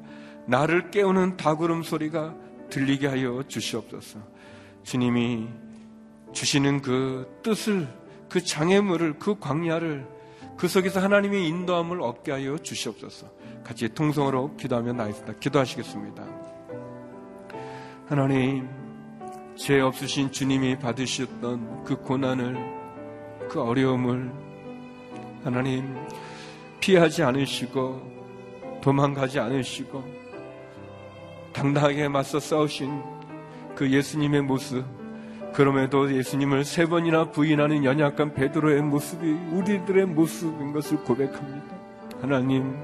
나를 0.47 0.91
깨우는 0.91 1.37
타구름 1.37 1.85
소리가 1.85 2.35
들리게 2.71 3.07
하여 3.07 3.45
주시옵소서. 3.47 4.19
주님이 4.83 5.47
주시는 6.33 6.83
그 6.83 7.39
뜻을 7.45 7.87
그 8.29 8.43
장애물을 8.43 9.21
그 9.21 9.39
광야를 9.39 10.09
그 10.59 10.67
속에서 10.67 11.01
하나님의 11.01 11.47
인도함을 11.47 12.03
얻게 12.03 12.33
하여 12.33 12.59
주시옵소서. 12.59 13.31
같이 13.63 13.89
통성으로 13.89 14.57
기도하며 14.57 14.93
나있습니다. 14.93 15.39
기도하시겠습니다. 15.39 16.25
하나님, 18.09 18.69
죄 19.55 19.81
없으신 19.81 20.33
주님이 20.33 20.79
받으셨던 20.81 21.85
그 21.85 21.97
고난을, 21.97 22.57
그 23.49 23.63
어려움을 23.63 24.33
하나님 25.45 25.97
피하지 26.81 27.23
않으시고 27.23 28.81
도망가지 28.83 29.39
않으시고 29.39 30.03
당당하게 31.53 32.09
맞서 32.09 32.41
싸우신 32.41 33.01
그 33.77 33.91
예수님의 33.91 34.43
모습, 34.43 34.85
그럼에도 35.59 36.15
예수님을 36.15 36.65
세 36.65 36.87
번이나 36.87 37.33
부인하는 37.33 37.85
연약한 37.85 38.33
베드로의 38.33 38.81
모습이 38.81 39.29
우리들의 39.51 40.07
모습인 40.07 40.73
것을 40.73 40.99
고백합니다. 40.99 41.77
하나님, 42.21 42.77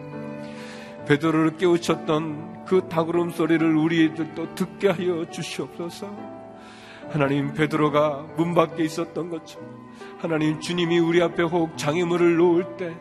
베드로를 1.07 1.57
깨우쳤던 1.57 2.65
그 2.65 2.89
다구름 2.89 3.31
소리를 3.31 3.77
우리들도 3.77 4.57
듣게 4.57 4.89
하여 4.89 5.25
주시옵소서. 5.31 6.34
하나님, 7.11 7.55
베드로가 7.55 8.27
문 8.37 8.55
밖에 8.55 8.83
있었던 8.85 9.31
것처럼 9.31 9.85
하나님 10.25 10.59
주님이 10.59 10.99
우리 11.01 11.23
앞에 11.23 11.43
혹 11.43 11.77
장애물을 11.77 12.37
놓을 12.37 12.77
때 12.79 12.95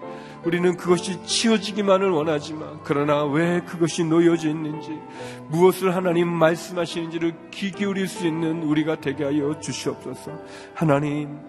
우리는 0.44 0.76
그것이 0.76 1.24
치워지기만을 1.26 2.10
원하지만 2.10 2.82
그러나 2.84 3.24
왜 3.24 3.62
그것이 3.62 4.04
놓여져 4.04 4.50
있는지 4.50 5.00
무엇을 5.48 5.96
하나님 5.96 6.28
말씀하시는지를 6.28 7.34
귀 7.52 7.72
기울일 7.72 8.10
수 8.10 8.28
있는 8.28 8.63
우리가 8.63 8.98
되게 9.00 9.24
하여 9.24 9.58
주시옵소서. 9.58 10.32
하나님 10.74 11.39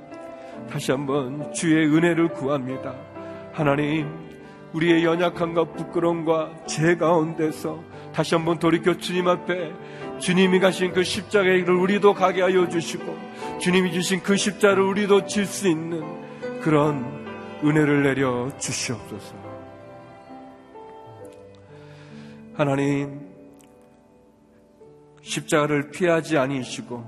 다시 0.71 0.93
한번 0.93 1.53
주의 1.53 1.87
은혜를 1.89 2.29
구합니다. 2.29 2.95
하나님 3.53 4.09
우리의 4.75 5.05
연약함과 5.05 5.73
부끄러움과 5.73 6.53
죄 6.67 6.97
가운데서 6.97 7.83
다시 8.13 8.37
한번 8.37 8.61
돌이켜 8.61 8.97
주님 8.97 9.27
앞에 9.27 9.73
주님이 10.19 10.61
가신 10.61 10.93
그 10.93 11.03
십자가의 11.03 11.61
길을 11.61 11.75
우리도 11.75 12.15
가게 12.15 12.43
하여 12.43 12.69
주시고 12.69 13.59
주님이 13.61 13.93
주신 13.93 14.23
그 14.23 14.37
십자를 14.37 14.83
우리도 14.83 15.27
질 15.27 15.47
수 15.47 15.69
있는 15.69 16.03
그런 16.61 17.05
은혜를 17.63 18.03
내려 18.03 18.51
주시옵소서. 18.59 19.35
하나님, 22.55 23.21
십자가를 25.23 25.91
피하지 25.91 26.39
아니시고 26.39 27.05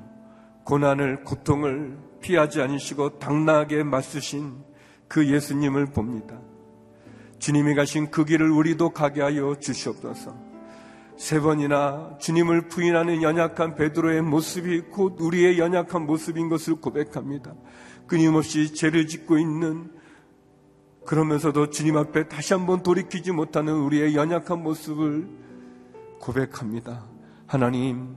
고난을 0.64 1.24
고통을 1.24 1.96
피하지 2.20 2.60
아니시고 2.60 3.18
당나게 3.18 3.82
맞으신 3.82 4.56
그 5.08 5.26
예수님을 5.32 5.86
봅니다. 5.86 6.38
주님이 7.38 7.74
가신 7.74 8.10
그 8.10 8.24
길을 8.24 8.50
우리도 8.50 8.90
가게 8.90 9.22
하여 9.22 9.56
주시옵소서. 9.60 10.45
세 11.16 11.40
번이나 11.40 12.18
주님을 12.20 12.68
부인하는 12.68 13.22
연약한 13.22 13.74
베드로의 13.74 14.22
모습이 14.22 14.82
곧 14.90 15.16
우리의 15.18 15.58
연약한 15.58 16.04
모습인 16.06 16.48
것을 16.48 16.76
고백합니다. 16.76 17.54
끊임없이 18.06 18.74
죄를 18.74 19.06
짓고 19.06 19.38
있는 19.38 19.90
그러면서도 21.06 21.70
주님 21.70 21.96
앞에 21.96 22.28
다시 22.28 22.52
한번 22.52 22.82
돌이키지 22.82 23.32
못하는 23.32 23.74
우리의 23.74 24.14
연약한 24.14 24.62
모습을 24.62 25.28
고백합니다. 26.20 27.06
하나님, 27.46 28.16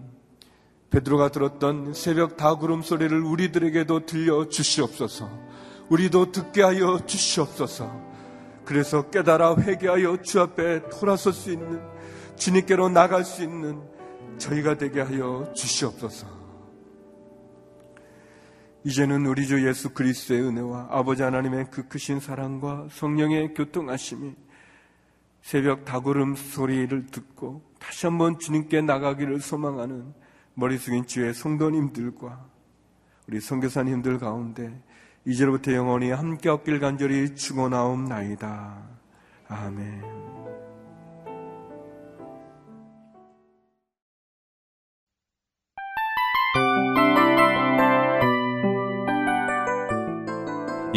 베드로가 0.89 1.29
들었던 1.29 1.93
새벽 1.93 2.35
다구름 2.35 2.81
소리를 2.81 3.17
우리들에게도 3.21 4.05
들려 4.05 4.49
주시옵소서. 4.49 5.29
우리도 5.89 6.31
듣게 6.31 6.63
하여 6.63 6.99
주시옵소서. 7.05 8.09
그래서 8.65 9.09
깨달아 9.09 9.55
회개하여 9.57 10.21
주 10.21 10.41
앞에 10.41 10.89
돌아설 10.89 11.33
수 11.33 11.51
있는 11.51 11.79
주님께로 12.39 12.89
나갈 12.89 13.23
수 13.23 13.43
있는 13.43 13.81
저희가 14.37 14.77
되게 14.77 15.01
하여 15.01 15.51
주시옵소서. 15.53 16.39
이제는 18.85 19.25
우리 19.25 19.45
주 19.45 19.67
예수 19.67 19.93
그리스도의 19.93 20.41
은혜와 20.41 20.87
아버지 20.89 21.21
하나님의 21.21 21.67
그 21.69 21.87
크신 21.87 22.21
사랑과 22.21 22.87
성령의 22.91 23.53
교통하심이 23.53 24.33
새벽 25.41 25.83
다구름 25.83 26.35
소리를 26.35 27.07
듣고 27.07 27.61
다시 27.77 28.05
한번 28.05 28.39
주님께 28.39 28.81
나가기를 28.81 29.41
소망하는 29.41 30.13
머리 30.53 30.77
숙인 30.77 31.05
주의 31.05 31.33
성도님들과 31.33 32.45
우리 33.27 33.41
선교사님들 33.41 34.17
가운데 34.17 34.81
이제로부터 35.25 35.73
영원히 35.73 36.11
함께 36.11 36.49
없길 36.49 36.79
간절히 36.79 37.35
축원하옵나이다. 37.35 38.77
아멘. 39.49 40.28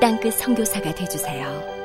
땅끝 0.00 0.34
성교사가 0.34 0.94
되주세요 0.94 1.77